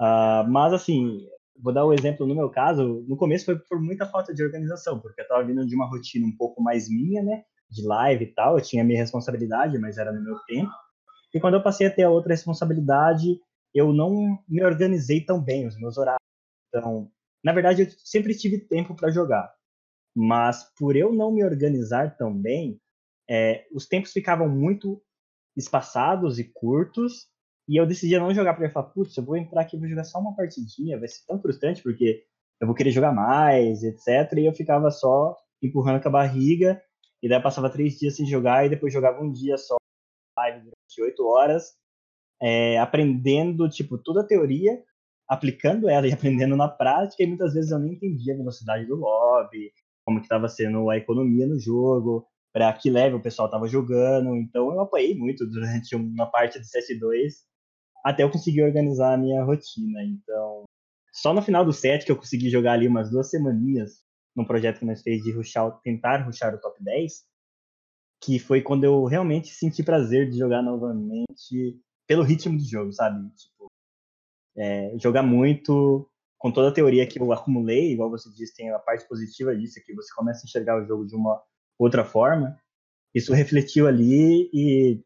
Uh, 0.00 0.48
mas, 0.48 0.72
assim, 0.72 1.20
vou 1.60 1.72
dar 1.72 1.84
o 1.84 1.90
um 1.90 1.92
exemplo 1.92 2.26
no 2.26 2.34
meu 2.34 2.48
caso. 2.48 3.04
No 3.06 3.16
começo 3.16 3.44
foi 3.44 3.58
por 3.58 3.78
muita 3.78 4.06
falta 4.06 4.32
de 4.32 4.42
organização, 4.42 4.98
porque 4.98 5.20
eu 5.20 5.24
estava 5.24 5.44
vindo 5.44 5.66
de 5.66 5.74
uma 5.74 5.86
rotina 5.86 6.26
um 6.26 6.34
pouco 6.34 6.62
mais 6.62 6.88
minha, 6.88 7.22
né? 7.22 7.44
De 7.70 7.86
live 7.86 8.24
e 8.24 8.32
tal. 8.32 8.56
Eu 8.56 8.64
tinha 8.64 8.84
minha 8.84 9.00
responsabilidade, 9.00 9.78
mas 9.78 9.98
era 9.98 10.12
no 10.12 10.22
meu 10.22 10.38
tempo. 10.46 10.72
E 11.34 11.40
quando 11.40 11.54
eu 11.54 11.62
passei 11.62 11.88
a 11.88 11.90
ter 11.90 12.04
a 12.04 12.10
outra 12.10 12.32
responsabilidade, 12.32 13.40
eu 13.74 13.92
não 13.92 14.38
me 14.48 14.64
organizei 14.64 15.20
tão 15.20 15.42
bem 15.42 15.66
os 15.66 15.76
meus 15.76 15.98
horários. 15.98 16.22
Então, 16.68 17.10
na 17.42 17.52
verdade, 17.52 17.82
eu 17.82 17.90
sempre 17.98 18.36
tive 18.36 18.58
tempo 18.58 18.94
para 18.94 19.10
jogar. 19.10 19.52
Mas 20.14 20.62
por 20.78 20.94
eu 20.94 21.12
não 21.12 21.32
me 21.32 21.44
organizar 21.44 22.16
tão 22.16 22.32
bem, 22.32 22.80
é, 23.28 23.66
os 23.72 23.86
tempos 23.86 24.12
ficavam 24.12 24.48
muito 24.48 25.02
espaçados 25.56 26.38
e 26.38 26.44
curtos, 26.44 27.26
e 27.68 27.76
eu 27.76 27.86
decidia 27.86 28.20
não 28.20 28.32
jogar 28.32 28.54
porque 28.54 28.66
eu 28.66 28.72
falar, 28.72 28.90
putz, 28.90 29.16
eu 29.16 29.24
vou 29.24 29.36
entrar 29.36 29.62
aqui 29.62 29.76
vou 29.76 29.88
jogar 29.88 30.04
só 30.04 30.20
uma 30.20 30.36
partidinha, 30.36 30.98
vai 30.98 31.08
ser 31.08 31.24
tão 31.26 31.40
frustrante 31.40 31.82
porque 31.82 32.24
eu 32.60 32.66
vou 32.66 32.76
querer 32.76 32.90
jogar 32.90 33.12
mais, 33.12 33.82
etc. 33.82 34.32
E 34.36 34.46
eu 34.46 34.52
ficava 34.52 34.90
só 34.90 35.36
empurrando 35.62 36.00
com 36.00 36.08
a 36.08 36.12
barriga, 36.12 36.80
e 37.22 37.28
daí 37.28 37.42
passava 37.42 37.70
três 37.70 37.98
dias 37.98 38.14
sem 38.14 38.26
jogar, 38.26 38.66
e 38.66 38.68
depois 38.68 38.92
jogava 38.92 39.20
um 39.20 39.32
dia 39.32 39.56
só, 39.56 39.76
live 40.36 40.60
durante 40.60 41.02
oito 41.02 41.26
horas, 41.26 41.72
é, 42.42 42.78
aprendendo, 42.78 43.68
tipo, 43.68 43.98
toda 43.98 44.20
a 44.20 44.26
teoria, 44.26 44.82
aplicando 45.28 45.88
ela 45.88 46.06
e 46.06 46.12
aprendendo 46.14 46.56
na 46.56 46.68
prática, 46.68 47.22
e 47.22 47.26
muitas 47.26 47.54
vezes 47.54 47.70
eu 47.70 47.78
nem 47.78 47.94
entendia 47.94 48.34
a 48.34 48.38
velocidade 48.38 48.86
do 48.86 48.96
lobby, 48.96 49.72
como 50.04 50.18
que 50.18 50.26
estava 50.26 50.48
sendo 50.48 50.90
a 50.90 50.96
economia 50.96 51.46
no 51.46 51.58
jogo, 51.58 52.26
para 52.52 52.72
que 52.72 52.90
level 52.90 53.18
o 53.18 53.22
pessoal 53.22 53.46
estava 53.46 53.66
jogando, 53.66 54.36
então 54.36 54.72
eu 54.72 54.80
apanhei 54.80 55.16
muito 55.16 55.46
durante 55.46 55.96
uma 55.96 56.26
parte 56.26 56.58
do 56.58 56.64
7-2, 56.64 57.32
até 58.04 58.22
eu 58.22 58.30
conseguir 58.30 58.62
organizar 58.62 59.14
a 59.14 59.16
minha 59.16 59.42
rotina, 59.42 60.02
então 60.04 60.64
só 61.12 61.32
no 61.32 61.40
final 61.40 61.64
do 61.64 61.72
set 61.72 62.04
que 62.04 62.12
eu 62.12 62.16
consegui 62.16 62.50
jogar 62.50 62.72
ali 62.72 62.86
umas 62.88 63.10
duas 63.10 63.30
semaninhas 63.30 64.02
num 64.36 64.44
projeto 64.44 64.80
que 64.80 64.84
nós 64.84 65.00
fez 65.00 65.22
de 65.22 65.32
rushar, 65.32 65.80
tentar 65.82 66.24
rushar 66.24 66.54
o 66.54 66.60
top 66.60 66.82
10, 66.82 67.22
que 68.24 68.38
foi 68.38 68.62
quando 68.62 68.84
eu 68.84 69.04
realmente 69.04 69.48
senti 69.48 69.82
prazer 69.82 70.30
de 70.30 70.38
jogar 70.38 70.62
novamente 70.62 71.78
pelo 72.06 72.22
ritmo 72.22 72.56
do 72.56 72.64
jogo, 72.64 72.92
sabe? 72.92 73.28
Tipo, 73.34 73.70
é, 74.56 74.96
jogar 74.98 75.22
muito 75.22 76.08
com 76.38 76.50
toda 76.50 76.68
a 76.68 76.72
teoria 76.72 77.06
que 77.06 77.18
eu 77.18 77.32
acumulei, 77.32 77.92
igual 77.92 78.10
você 78.10 78.30
disse, 78.30 78.54
tem 78.54 78.70
a 78.70 78.78
parte 78.78 79.06
positiva 79.08 79.56
disso, 79.56 79.80
que 79.84 79.94
você 79.94 80.12
começa 80.14 80.40
a 80.40 80.46
enxergar 80.46 80.82
o 80.82 80.86
jogo 80.86 81.06
de 81.06 81.14
uma 81.14 81.42
outra 81.78 82.04
forma. 82.04 82.58
Isso 83.14 83.32
refletiu 83.32 83.86
ali 83.86 84.50
e 84.52 85.02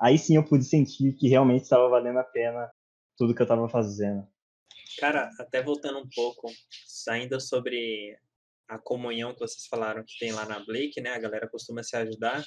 aí 0.00 0.18
sim 0.18 0.36
eu 0.36 0.44
pude 0.44 0.64
sentir 0.64 1.12
que 1.14 1.28
realmente 1.28 1.62
estava 1.62 1.88
valendo 1.88 2.18
a 2.18 2.24
pena 2.24 2.70
tudo 3.16 3.34
que 3.34 3.42
eu 3.42 3.44
estava 3.44 3.68
fazendo. 3.68 4.26
Cara, 4.98 5.30
até 5.38 5.62
voltando 5.62 5.98
um 5.98 6.08
pouco, 6.14 6.48
ainda 7.08 7.38
sobre 7.40 8.16
a 8.68 8.78
comunhão 8.78 9.32
que 9.32 9.40
vocês 9.40 9.66
falaram 9.66 10.04
que 10.04 10.18
tem 10.18 10.32
lá 10.32 10.44
na 10.44 10.60
Blake, 10.60 11.00
né? 11.00 11.10
A 11.10 11.18
galera 11.18 11.48
costuma 11.48 11.82
se 11.82 11.96
ajudar. 11.96 12.44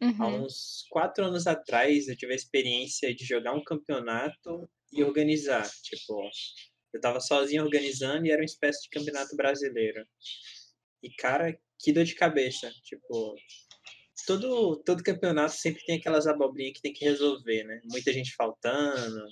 Uhum. 0.00 0.22
Há 0.22 0.26
uns 0.28 0.86
quatro 0.90 1.24
anos 1.24 1.46
atrás, 1.46 2.06
eu 2.06 2.16
tive 2.16 2.32
a 2.32 2.36
experiência 2.36 3.14
de 3.14 3.24
jogar 3.24 3.54
um 3.54 3.64
campeonato 3.64 4.70
e 4.92 5.02
organizar. 5.02 5.68
Tipo, 5.82 6.28
eu 6.92 7.00
tava 7.00 7.20
sozinho 7.20 7.64
organizando 7.64 8.26
e 8.26 8.30
era 8.30 8.40
uma 8.40 8.44
espécie 8.44 8.82
de 8.82 8.90
campeonato 8.90 9.34
brasileiro. 9.34 10.06
E, 11.02 11.10
cara, 11.14 11.58
que 11.78 11.92
dor 11.92 12.04
de 12.04 12.14
cabeça. 12.14 12.70
Tipo, 12.82 13.34
todo, 14.26 14.76
todo 14.84 15.02
campeonato 15.02 15.54
sempre 15.54 15.84
tem 15.84 15.96
aquelas 15.96 16.26
abobrinhas 16.26 16.74
que 16.74 16.82
tem 16.82 16.92
que 16.92 17.04
resolver, 17.04 17.64
né? 17.64 17.80
Muita 17.84 18.12
gente 18.12 18.34
faltando, 18.34 19.26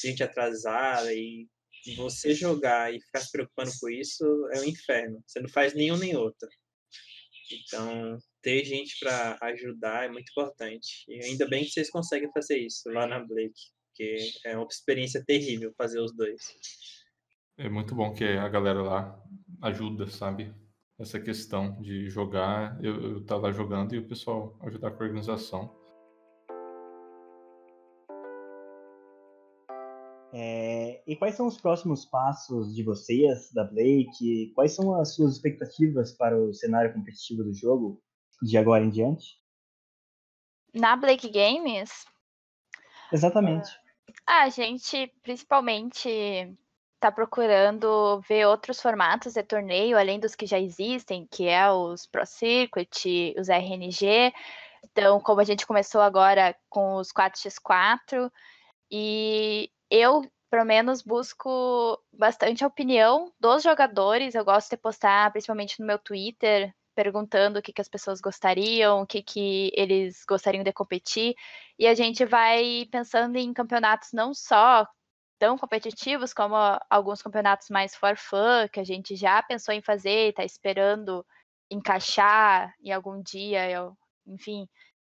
gente 0.00 0.22
atrasada 0.22 1.12
e 1.12 1.48
você 1.94 2.34
jogar 2.34 2.92
e 2.94 3.00
ficar 3.00 3.20
se 3.20 3.30
preocupando 3.30 3.70
com 3.80 3.88
isso 3.88 4.24
é 4.52 4.60
um 4.60 4.64
inferno. 4.64 5.22
Você 5.26 5.40
não 5.40 5.48
faz 5.48 5.74
nenhum 5.74 5.96
nem 5.96 6.16
outro. 6.16 6.48
Então, 7.50 8.18
ter 8.42 8.64
gente 8.64 8.98
para 8.98 9.38
ajudar 9.42 10.04
é 10.04 10.08
muito 10.08 10.30
importante. 10.30 11.04
E 11.08 11.24
ainda 11.24 11.48
bem 11.48 11.64
que 11.64 11.70
vocês 11.70 11.90
conseguem 11.90 12.30
fazer 12.32 12.58
isso 12.58 12.88
lá 12.90 13.06
na 13.06 13.20
Blake, 13.20 13.72
porque 13.88 14.16
é 14.44 14.56
uma 14.56 14.66
experiência 14.66 15.24
terrível 15.24 15.72
fazer 15.76 16.00
os 16.00 16.14
dois. 16.14 16.40
É 17.56 17.68
muito 17.68 17.94
bom 17.94 18.12
que 18.12 18.24
a 18.24 18.48
galera 18.48 18.82
lá 18.82 19.20
ajuda, 19.62 20.06
sabe? 20.08 20.54
Essa 20.98 21.18
questão 21.18 21.80
de 21.80 22.08
jogar, 22.08 22.78
eu, 22.82 23.00
eu 23.00 23.24
tá 23.24 23.36
lá 23.36 23.50
jogando 23.50 23.94
e 23.94 23.98
o 23.98 24.06
pessoal 24.06 24.58
ajudar 24.62 24.90
com 24.90 25.02
a 25.02 25.06
organização. 25.06 25.76
É, 30.32 30.77
e 31.08 31.16
quais 31.16 31.34
são 31.34 31.46
os 31.46 31.58
próximos 31.58 32.04
passos 32.04 32.74
de 32.74 32.82
vocês, 32.82 33.50
da 33.50 33.64
Blake? 33.64 34.52
Quais 34.54 34.74
são 34.74 35.00
as 35.00 35.14
suas 35.14 35.36
expectativas 35.36 36.12
para 36.12 36.38
o 36.38 36.52
cenário 36.52 36.92
competitivo 36.92 37.42
do 37.42 37.54
jogo 37.54 37.98
de 38.42 38.58
agora 38.58 38.84
em 38.84 38.90
diante? 38.90 39.40
Na 40.74 40.94
Blake 40.96 41.30
Games? 41.30 42.04
Exatamente. 43.10 43.70
Ah, 44.26 44.42
a 44.42 44.48
gente 44.50 45.10
principalmente 45.22 46.10
está 46.96 47.10
procurando 47.10 48.20
ver 48.28 48.46
outros 48.46 48.78
formatos 48.78 49.32
de 49.32 49.42
torneio, 49.42 49.96
além 49.96 50.20
dos 50.20 50.34
que 50.34 50.44
já 50.44 50.60
existem, 50.60 51.26
que 51.30 51.48
é 51.48 51.70
os 51.70 52.06
Pro 52.06 52.26
Circuit, 52.26 53.34
os 53.38 53.48
RNG. 53.48 54.30
Então, 54.84 55.18
como 55.20 55.40
a 55.40 55.44
gente 55.44 55.66
começou 55.66 56.02
agora 56.02 56.54
com 56.68 56.96
os 56.96 57.08
4x4, 57.12 58.30
e 58.90 59.70
eu, 59.90 60.22
pelo 60.50 60.64
menos, 60.64 61.02
busco 61.02 62.02
bastante 62.12 62.64
a 62.64 62.66
opinião 62.66 63.32
dos 63.38 63.62
jogadores. 63.62 64.34
Eu 64.34 64.44
gosto 64.44 64.70
de 64.70 64.76
postar, 64.76 65.30
principalmente 65.32 65.80
no 65.80 65.86
meu 65.86 65.98
Twitter, 65.98 66.74
perguntando 66.94 67.58
o 67.58 67.62
que, 67.62 67.72
que 67.72 67.80
as 67.80 67.88
pessoas 67.88 68.20
gostariam, 68.20 69.02
o 69.02 69.06
que, 69.06 69.22
que 69.22 69.70
eles 69.74 70.24
gostariam 70.28 70.64
de 70.64 70.72
competir. 70.72 71.34
E 71.78 71.86
a 71.86 71.94
gente 71.94 72.24
vai 72.24 72.86
pensando 72.90 73.36
em 73.36 73.52
campeonatos 73.52 74.10
não 74.12 74.34
só 74.34 74.86
tão 75.38 75.56
competitivos 75.56 76.34
como 76.34 76.56
alguns 76.90 77.22
campeonatos 77.22 77.68
mais 77.70 77.94
for 77.94 78.16
fun, 78.16 78.68
que 78.72 78.80
a 78.80 78.84
gente 78.84 79.14
já 79.16 79.42
pensou 79.42 79.72
em 79.72 79.82
fazer, 79.82 80.30
está 80.30 80.44
esperando 80.44 81.24
encaixar 81.70 82.74
em 82.82 82.90
algum 82.92 83.22
dia, 83.22 83.70
eu, 83.70 83.96
enfim, 84.26 84.66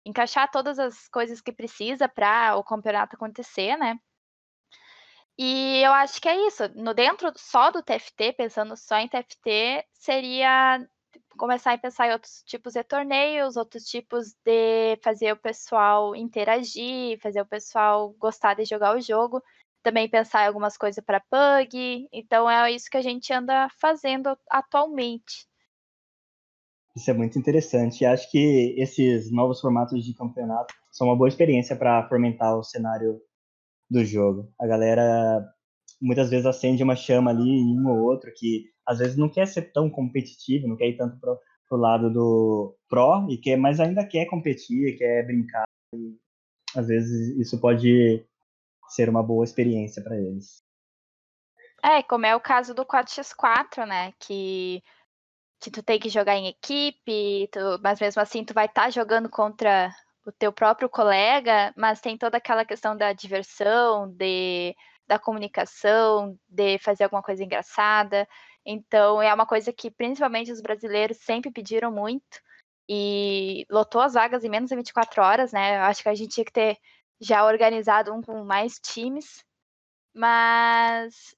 encaixar 0.05 0.49
todas 0.51 0.79
as 0.79 1.07
coisas 1.07 1.41
que 1.41 1.53
precisa 1.53 2.09
para 2.09 2.57
o 2.57 2.63
campeonato 2.63 3.15
acontecer, 3.15 3.77
né? 3.77 3.97
E 5.37 5.81
eu 5.83 5.91
acho 5.93 6.19
que 6.19 6.27
é 6.27 6.47
isso. 6.47 6.63
No 6.75 6.93
dentro 6.93 7.31
só 7.35 7.69
do 7.69 7.83
TFT, 7.83 8.33
pensando 8.33 8.75
só 8.75 8.97
em 8.97 9.07
TFT, 9.07 9.85
seria 9.93 10.83
começar 11.37 11.73
a 11.73 11.77
pensar 11.77 12.07
em 12.07 12.13
outros 12.13 12.41
tipos 12.43 12.73
de 12.73 12.83
torneios, 12.83 13.55
outros 13.55 13.83
tipos 13.83 14.33
de 14.43 14.97
fazer 15.03 15.31
o 15.31 15.37
pessoal 15.37 16.15
interagir, 16.15 17.19
fazer 17.21 17.41
o 17.41 17.45
pessoal 17.45 18.15
gostar 18.17 18.55
de 18.55 18.65
jogar 18.65 18.97
o 18.97 19.01
jogo. 19.01 19.41
Também 19.83 20.09
pensar 20.09 20.43
em 20.43 20.47
algumas 20.47 20.75
coisas 20.75 21.03
para 21.05 21.19
pug. 21.29 22.07
Então 22.11 22.49
é 22.49 22.71
isso 22.71 22.89
que 22.89 22.97
a 22.97 23.01
gente 23.01 23.31
anda 23.31 23.69
fazendo 23.79 24.35
atualmente. 24.49 25.47
Isso 26.95 27.11
é 27.11 27.13
muito 27.13 27.37
interessante. 27.37 28.03
Acho 28.03 28.29
que 28.31 28.73
esses 28.75 29.31
novos 29.31 29.61
formatos 29.61 30.03
de 30.03 30.15
campeonato 30.15 30.73
são 30.91 31.07
uma 31.07 31.15
boa 31.15 31.27
experiência 31.27 31.75
para 31.75 32.09
fomentar 32.09 32.57
o 32.57 32.63
cenário 32.63 33.21
do 33.89 34.03
jogo. 34.03 34.51
A 34.59 34.67
galera 34.67 35.45
muitas 36.01 36.29
vezes 36.29 36.45
acende 36.45 36.83
uma 36.83 36.95
chama 36.95 37.31
ali 37.31 37.49
em 37.49 37.79
um 37.79 37.89
ou 37.89 38.03
outro 38.03 38.31
que 38.35 38.65
às 38.85 38.99
vezes 38.99 39.17
não 39.17 39.29
quer 39.29 39.47
ser 39.47 39.71
tão 39.71 39.89
competitivo, 39.89 40.67
não 40.67 40.77
quer 40.77 40.89
ir 40.89 40.97
tanto 40.97 41.19
pro, 41.19 41.39
pro 41.67 41.77
lado 41.77 42.11
do 42.11 42.77
pro 42.89 43.27
e 43.29 43.37
quer, 43.37 43.57
mas 43.57 43.79
ainda 43.79 44.05
quer 44.05 44.25
competir, 44.25 44.97
quer 44.97 45.25
brincar. 45.25 45.65
E, 45.93 46.17
às 46.75 46.87
vezes 46.87 47.35
isso 47.37 47.59
pode 47.59 48.25
ser 48.89 49.09
uma 49.09 49.23
boa 49.23 49.43
experiência 49.43 50.01
para 50.01 50.17
eles. 50.17 50.63
É, 51.83 52.01
como 52.03 52.25
é 52.25 52.35
o 52.35 52.39
caso 52.39 52.73
do 52.73 52.85
4x4, 52.85 53.85
né? 53.85 54.13
Que, 54.19 54.81
que 55.59 55.69
tu 55.69 55.83
tem 55.83 55.99
que 55.99 56.09
jogar 56.09 56.35
em 56.35 56.47
equipe, 56.47 57.49
tu, 57.51 57.59
mas 57.81 57.99
mesmo 57.99 58.21
assim 58.21 58.43
tu 58.43 58.53
vai 58.53 58.65
estar 58.65 58.85
tá 58.85 58.89
jogando 58.89 59.29
contra 59.29 59.91
o 60.27 60.31
teu 60.33 60.51
próprio 60.51 60.89
colega, 60.89 61.73
mas 61.77 62.01
tem 62.01 62.17
toda 62.17 62.37
aquela 62.37 62.65
questão 62.65 62.97
da 62.97 63.13
diversão, 63.13 64.09
de, 64.11 64.75
da 65.07 65.17
comunicação, 65.17 66.37
de 66.49 66.77
fazer 66.79 67.05
alguma 67.05 67.23
coisa 67.23 67.45
engraçada. 67.45 68.27
Então, 68.65 69.21
é 69.21 69.33
uma 69.33 69.45
coisa 69.45 69.71
que 69.71 69.89
principalmente 69.89 70.51
os 70.51 70.61
brasileiros 70.61 71.17
sempre 71.21 71.49
pediram 71.49 71.89
muito 71.93 72.41
e 72.89 73.65
lotou 73.69 74.01
as 74.01 74.15
vagas 74.15 74.43
em 74.43 74.49
menos 74.49 74.69
de 74.69 74.75
24 74.75 75.23
horas, 75.23 75.53
né? 75.53 75.77
Eu 75.77 75.83
acho 75.83 76.03
que 76.03 76.09
a 76.09 76.15
gente 76.15 76.33
tinha 76.33 76.45
que 76.45 76.51
ter 76.51 76.77
já 77.21 77.45
organizado 77.45 78.13
um 78.13 78.21
com 78.21 78.43
mais 78.43 78.73
times, 78.79 79.41
mas 80.13 81.33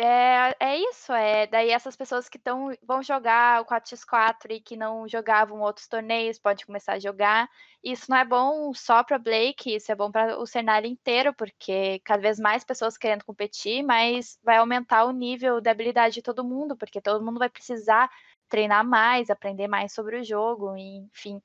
é, 0.00 0.54
é 0.60 0.76
isso, 0.76 1.12
é 1.12 1.48
daí 1.48 1.70
essas 1.70 1.96
pessoas 1.96 2.28
que 2.28 2.38
tão, 2.38 2.70
vão 2.84 3.02
jogar 3.02 3.60
o 3.60 3.64
4x4 3.64 4.52
e 4.52 4.60
que 4.60 4.76
não 4.76 5.08
jogavam 5.08 5.60
outros 5.60 5.88
torneios 5.88 6.38
podem 6.38 6.64
começar 6.64 6.92
a 6.92 6.98
jogar. 7.00 7.50
Isso 7.82 8.08
não 8.08 8.16
é 8.16 8.24
bom 8.24 8.72
só 8.72 9.02
para 9.02 9.18
Blake, 9.18 9.74
isso 9.74 9.90
é 9.90 9.96
bom 9.96 10.08
para 10.08 10.38
o 10.38 10.46
cenário 10.46 10.88
inteiro, 10.88 11.34
porque 11.34 12.00
cada 12.04 12.22
vez 12.22 12.38
mais 12.38 12.62
pessoas 12.62 12.96
querendo 12.96 13.24
competir, 13.24 13.82
mas 13.82 14.38
vai 14.40 14.58
aumentar 14.58 15.04
o 15.04 15.10
nível 15.10 15.60
da 15.60 15.72
habilidade 15.72 16.14
de 16.14 16.22
todo 16.22 16.44
mundo, 16.44 16.76
porque 16.76 17.00
todo 17.00 17.24
mundo 17.24 17.40
vai 17.40 17.50
precisar 17.50 18.08
treinar 18.48 18.84
mais, 18.86 19.30
aprender 19.30 19.66
mais 19.66 19.92
sobre 19.92 20.20
o 20.20 20.24
jogo, 20.24 20.76
e, 20.76 20.98
enfim, 20.98 21.42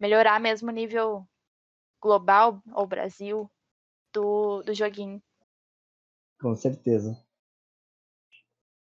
melhorar 0.00 0.40
mesmo 0.40 0.68
o 0.68 0.72
nível 0.74 1.24
global 2.02 2.60
ou 2.72 2.86
Brasil 2.88 3.48
do, 4.12 4.64
do 4.64 4.74
joguinho. 4.74 5.22
Com 6.40 6.56
certeza. 6.56 7.27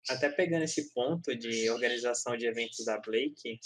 Até 0.09 0.29
pegando 0.29 0.63
esse 0.63 0.93
ponto 0.93 1.35
de 1.35 1.69
organização 1.69 2.35
de 2.35 2.45
eventos 2.45 2.85
da 2.85 2.99
Blake, 2.99 3.59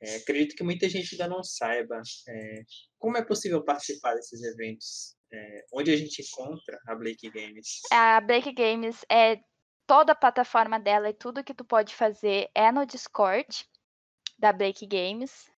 é, 0.00 0.16
acredito 0.16 0.54
que 0.54 0.62
muita 0.62 0.88
gente 0.88 1.14
ainda 1.14 1.28
não 1.28 1.42
saiba 1.42 2.00
é, 2.28 2.62
como 2.98 3.16
é 3.16 3.24
possível 3.24 3.64
participar 3.64 4.14
desses 4.14 4.42
eventos. 4.42 5.16
É, 5.32 5.64
onde 5.72 5.90
a 5.90 5.96
gente 5.96 6.22
encontra 6.22 6.78
a 6.86 6.94
Blake 6.94 7.28
Games? 7.30 7.80
A 7.90 8.20
Blake 8.20 8.52
Games 8.52 9.04
é 9.10 9.40
toda 9.86 10.12
a 10.12 10.16
plataforma 10.16 10.78
dela 10.78 11.08
e 11.08 11.14
tudo 11.14 11.42
que 11.42 11.54
tu 11.54 11.64
pode 11.64 11.94
fazer 11.94 12.48
é 12.54 12.70
no 12.70 12.86
Discord 12.86 13.66
da 14.38 14.52
Blake 14.52 14.86
Games. 14.86 15.50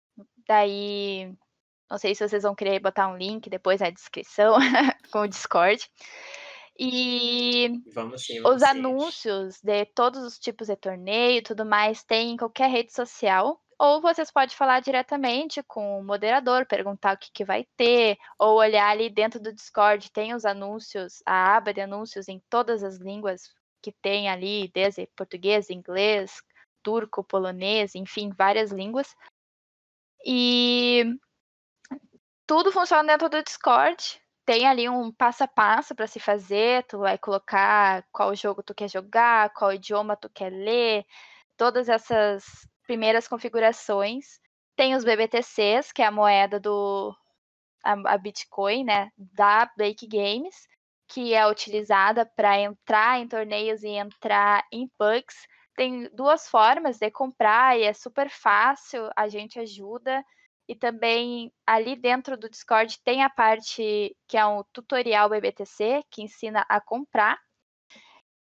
Daí, 0.47 1.35
não 1.90 1.99
sei 1.99 2.14
se 2.14 2.27
vocês 2.27 2.42
vão 2.42 2.55
querer 2.55 2.81
botar 2.81 3.09
um 3.09 3.16
link 3.16 3.51
depois 3.51 3.81
na 3.81 3.90
descrição 3.90 4.57
com 5.12 5.21
o 5.21 5.29
Discord. 5.29 5.90
E 6.78 7.82
vamos 7.92 8.24
sim, 8.24 8.40
vamos 8.40 8.62
os 8.62 8.68
sim. 8.68 8.78
anúncios 8.78 9.60
de 9.60 9.84
todos 9.86 10.22
os 10.22 10.38
tipos 10.38 10.68
de 10.68 10.76
torneio 10.76 11.38
e 11.38 11.42
tudo 11.42 11.66
mais 11.66 12.04
tem 12.04 12.30
em 12.30 12.36
qualquer 12.36 12.70
rede 12.70 12.92
social. 12.92 13.60
Ou 13.80 14.00
vocês 14.00 14.30
podem 14.30 14.56
falar 14.56 14.80
diretamente 14.80 15.62
com 15.62 15.98
o 15.98 16.04
moderador, 16.04 16.66
perguntar 16.66 17.14
o 17.14 17.18
que, 17.18 17.30
que 17.32 17.44
vai 17.44 17.64
ter, 17.76 18.16
ou 18.38 18.56
olhar 18.56 18.90
ali 18.90 19.08
dentro 19.08 19.40
do 19.40 19.52
Discord, 19.52 20.10
tem 20.10 20.34
os 20.34 20.44
anúncios, 20.44 21.22
a 21.24 21.56
aba 21.56 21.72
de 21.72 21.80
anúncios 21.80 22.28
em 22.28 22.42
todas 22.50 22.82
as 22.82 22.98
línguas 22.98 23.42
que 23.80 23.92
tem 23.92 24.28
ali, 24.28 24.68
desde 24.74 25.06
português, 25.16 25.70
inglês, 25.70 26.42
turco, 26.82 27.22
polonês, 27.22 27.94
enfim, 27.94 28.30
várias 28.36 28.72
línguas. 28.72 29.14
E 30.24 31.04
tudo 32.46 32.72
funciona 32.72 33.12
dentro 33.12 33.28
do 33.28 33.42
Discord. 33.42 34.20
Tem 34.48 34.66
ali 34.66 34.88
um 34.88 35.12
passo 35.12 35.44
a 35.44 35.46
passo 35.46 35.94
para 35.94 36.06
se 36.06 36.18
fazer. 36.18 36.82
Tu 36.84 36.98
vai 36.98 37.18
colocar 37.18 38.02
qual 38.11 38.34
jogo 38.34 38.62
tu 38.62 38.74
quer 38.74 38.88
jogar, 38.88 39.52
qual 39.52 39.74
idioma 39.74 40.16
tu 40.16 40.30
quer 40.30 40.48
ler, 40.50 41.04
todas 41.54 41.87
essas 41.87 42.66
primeiras 42.82 43.28
configurações. 43.28 44.40
Tem 44.74 44.94
os 44.94 45.04
BBTCs, 45.04 45.92
que 45.92 46.00
é 46.00 46.06
a 46.06 46.11
moeda 46.11 46.58
do 46.58 47.14
a, 47.84 48.14
a 48.14 48.16
Bitcoin, 48.16 48.84
né, 48.84 49.11
da 49.18 49.70
Blake 49.76 50.06
Games, 50.06 50.66
que 51.08 51.34
é 51.34 51.46
utilizada 51.46 52.24
para 52.24 52.58
entrar 52.58 53.20
em 53.20 53.28
torneios 53.28 53.82
e 53.82 53.88
entrar 53.88 54.64
em 54.72 54.88
pugs. 54.96 55.46
Tem 55.76 56.08
duas 56.14 56.48
formas 56.48 56.96
de 56.96 57.11
comprar 57.11 57.78
e 57.78 57.82
é 57.82 57.92
super 57.92 58.30
fácil, 58.30 59.11
a 59.14 59.28
gente 59.28 59.61
ajuda. 59.61 60.24
E 60.68 60.74
também 60.76 61.50
ali 61.66 61.96
dentro 61.96 62.37
do 62.37 62.48
Discord 62.48 62.98
tem 63.02 63.24
a 63.24 63.31
parte 63.31 64.14
que 64.28 64.37
é 64.37 64.46
um 64.46 64.62
tutorial 64.72 65.31
BBTC, 65.31 66.02
que 66.11 66.22
ensina 66.22 66.64
a 66.68 66.78
comprar. 66.81 67.38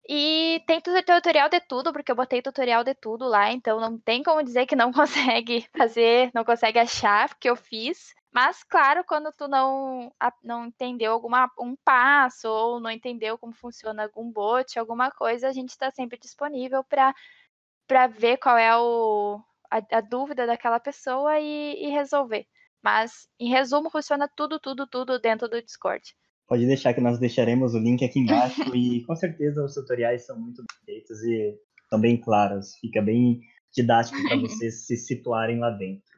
E 0.08 0.64
tem 0.68 0.80
tutorial 0.82 1.50
de 1.50 1.60
tudo, 1.62 1.92
porque 1.92 2.12
eu 2.12 2.16
botei 2.16 2.42
tutorial 2.42 2.84
de 2.84 2.94
tudo 2.94 3.26
lá, 3.28 3.52
então 3.52 3.80
não 3.80 3.98
tem 3.98 4.22
como 4.24 4.44
dizer 4.44 4.68
que 4.68 4.76
não 4.76 4.94
consegue 4.94 5.68
fazer, 5.76 6.32
não 6.34 6.46
consegue 6.46 6.80
achar, 6.80 7.28
porque 7.30 7.50
eu 7.50 7.56
fiz. 7.56 8.14
Mas, 8.32 8.64
claro, 8.64 9.04
quando 9.06 9.32
tu 9.32 9.48
não, 9.48 10.14
não 10.44 10.66
entendeu 10.66 11.12
alguma, 11.14 11.50
um 11.60 11.76
passo 11.84 12.48
ou 12.50 12.80
não 12.80 12.92
entendeu 12.92 13.38
como 13.38 13.54
funciona 13.54 14.04
algum 14.04 14.32
bot, 14.32 14.78
alguma 14.78 15.10
coisa, 15.10 15.48
a 15.48 15.54
gente 15.54 15.70
está 15.70 15.90
sempre 15.90 16.20
disponível 16.20 16.84
para 16.84 18.08
ver 18.08 18.38
qual 18.38 18.58
é 18.58 18.78
o, 18.78 19.42
a, 19.78 19.98
a, 19.98 20.02
dúvida 20.02 20.46
daquela 20.46 20.80
pessoa 20.80 21.40
e, 21.40 21.86
e 21.86 21.90
resolver. 21.90 22.46
Mas, 22.84 23.28
em 23.40 23.50
resumo, 23.50 23.90
funciona 23.90 24.30
tudo, 24.36 24.60
tudo, 24.60 24.88
tudo 24.88 25.20
dentro 25.20 25.50
do 25.50 25.62
Discord. 25.62 26.04
Pode 26.48 26.66
deixar 26.68 26.94
que 26.94 27.02
nós 27.02 27.20
deixaremos 27.20 27.74
o 27.74 27.80
link 27.80 28.06
aqui 28.06 28.20
embaixo 28.20 28.62
e 28.76 29.04
com 29.06 29.16
certeza 29.16 29.64
os 29.64 29.74
tutoriais 29.74 30.26
são 30.26 30.40
muito 30.40 30.64
feitos 30.86 31.24
e 31.24 31.58
são 31.90 32.00
bem 32.00 32.20
claros. 32.22 32.76
Fica 32.80 33.02
bem 33.02 33.42
didático 33.74 34.18
para 34.28 34.38
vocês 34.38 34.86
se 34.86 34.96
situarem 34.96 35.60
lá 35.60 35.72
dentro. 35.72 36.16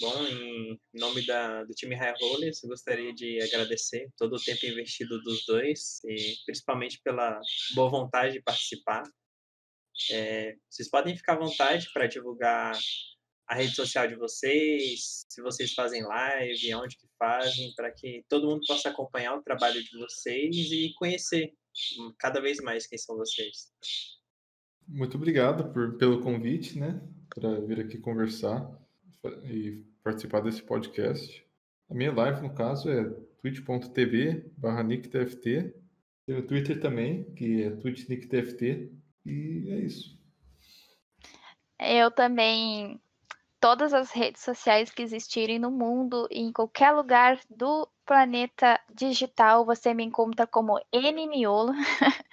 Bom, 0.00 0.24
em 0.26 0.80
nome 0.94 1.26
da, 1.26 1.64
do 1.64 1.74
time 1.74 1.96
High 1.96 2.14
Rollers, 2.20 2.62
eu 2.62 2.68
gostaria 2.68 3.12
de 3.12 3.42
agradecer 3.42 4.08
todo 4.16 4.36
o 4.36 4.40
tempo 4.40 4.64
investido 4.64 5.20
dos 5.22 5.44
dois 5.44 5.98
e 6.04 6.36
principalmente 6.46 7.00
pela 7.02 7.40
boa 7.74 7.90
vontade 7.90 8.34
de 8.34 8.42
participar. 8.42 9.02
É, 10.10 10.54
vocês 10.68 10.88
podem 10.88 11.16
ficar 11.16 11.34
à 11.34 11.38
vontade 11.38 11.88
para 11.92 12.06
divulgar 12.06 12.78
a 13.48 13.54
rede 13.54 13.74
social 13.74 14.06
de 14.06 14.14
vocês, 14.14 15.24
se 15.28 15.40
vocês 15.40 15.72
fazem 15.72 16.02
live, 16.02 16.74
onde 16.74 16.96
que 16.96 17.06
fazem, 17.18 17.72
para 17.74 17.90
que 17.90 18.22
todo 18.28 18.46
mundo 18.46 18.60
possa 18.66 18.90
acompanhar 18.90 19.34
o 19.36 19.42
trabalho 19.42 19.82
de 19.82 19.98
vocês 19.98 20.54
e 20.70 20.92
conhecer 20.98 21.54
cada 22.18 22.40
vez 22.40 22.58
mais 22.58 22.86
quem 22.86 22.98
são 22.98 23.16
vocês. 23.16 23.72
Muito 24.86 25.16
obrigado 25.16 25.72
por, 25.72 25.96
pelo 25.96 26.20
convite, 26.20 26.78
né, 26.78 27.00
para 27.34 27.60
vir 27.60 27.80
aqui 27.80 27.98
conversar 27.98 28.70
e 29.44 29.82
participar 30.02 30.40
desse 30.40 30.62
podcast. 30.62 31.44
A 31.90 31.94
minha 31.94 32.12
live, 32.12 32.42
no 32.42 32.54
caso, 32.54 32.90
é 32.90 33.04
twitch.tv 33.40 34.52
barra 34.56 34.82
nicktft. 34.82 35.42
Tem 36.26 36.36
o 36.36 36.46
Twitter 36.46 36.80
também, 36.80 37.24
que 37.34 37.62
é 37.62 37.70
twitchnicktft. 37.70 38.90
E 39.28 39.70
é 39.70 39.78
isso. 39.80 40.18
Eu 41.78 42.10
também 42.10 43.00
todas 43.60 43.92
as 43.92 44.10
redes 44.10 44.42
sociais 44.42 44.90
que 44.90 45.02
existirem 45.02 45.58
no 45.58 45.70
mundo, 45.70 46.26
em 46.30 46.52
qualquer 46.52 46.92
lugar 46.92 47.38
do 47.50 47.88
planeta 48.06 48.80
digital, 48.94 49.64
você 49.64 49.92
me 49.92 50.04
encontra 50.04 50.46
como 50.46 50.80
Nmiolo. 50.92 51.72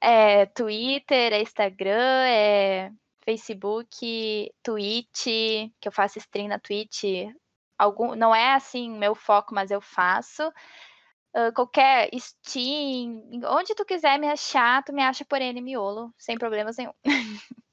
é 0.00 0.46
Twitter, 0.46 1.32
é 1.32 1.42
Instagram, 1.42 2.24
é 2.26 2.92
Facebook, 3.24 4.52
Twitch, 4.62 5.24
que 5.24 5.88
eu 5.88 5.92
faço 5.92 6.18
stream 6.18 6.48
na 6.48 6.58
Twitch. 6.58 7.04
Algum, 7.78 8.14
não 8.14 8.34
é 8.34 8.54
assim 8.54 8.90
meu 8.90 9.14
foco, 9.14 9.54
mas 9.54 9.70
eu 9.70 9.80
faço. 9.80 10.52
Qualquer 11.54 12.10
Steam, 12.18 13.22
onde 13.44 13.74
tu 13.74 13.84
quiser 13.84 14.18
me 14.18 14.28
achar, 14.28 14.82
tu 14.82 14.92
me 14.92 15.02
acha 15.02 15.24
por 15.24 15.38
Nmiolo, 15.38 16.12
sem 16.18 16.36
problemas 16.36 16.76
nenhum. 16.76 16.92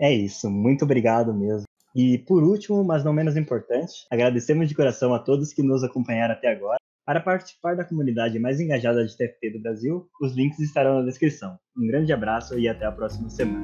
É 0.00 0.12
isso, 0.12 0.50
muito 0.50 0.84
obrigado 0.84 1.32
mesmo. 1.32 1.62
E 1.94 2.18
por 2.18 2.42
último, 2.42 2.82
mas 2.82 3.04
não 3.04 3.12
menos 3.12 3.36
importante, 3.36 4.04
agradecemos 4.10 4.68
de 4.68 4.74
coração 4.74 5.14
a 5.14 5.18
todos 5.20 5.52
que 5.52 5.62
nos 5.62 5.84
acompanharam 5.84 6.34
até 6.34 6.48
agora. 6.48 6.78
Para 7.04 7.20
participar 7.20 7.76
da 7.76 7.84
comunidade 7.84 8.38
mais 8.38 8.58
engajada 8.58 9.04
de 9.04 9.16
TFT 9.16 9.50
do 9.50 9.62
Brasil, 9.62 10.08
os 10.20 10.34
links 10.34 10.58
estarão 10.58 11.00
na 11.00 11.04
descrição. 11.04 11.56
Um 11.76 11.86
grande 11.86 12.12
abraço 12.12 12.58
e 12.58 12.68
até 12.68 12.84
a 12.84 12.92
próxima 12.92 13.28
semana. 13.28 13.62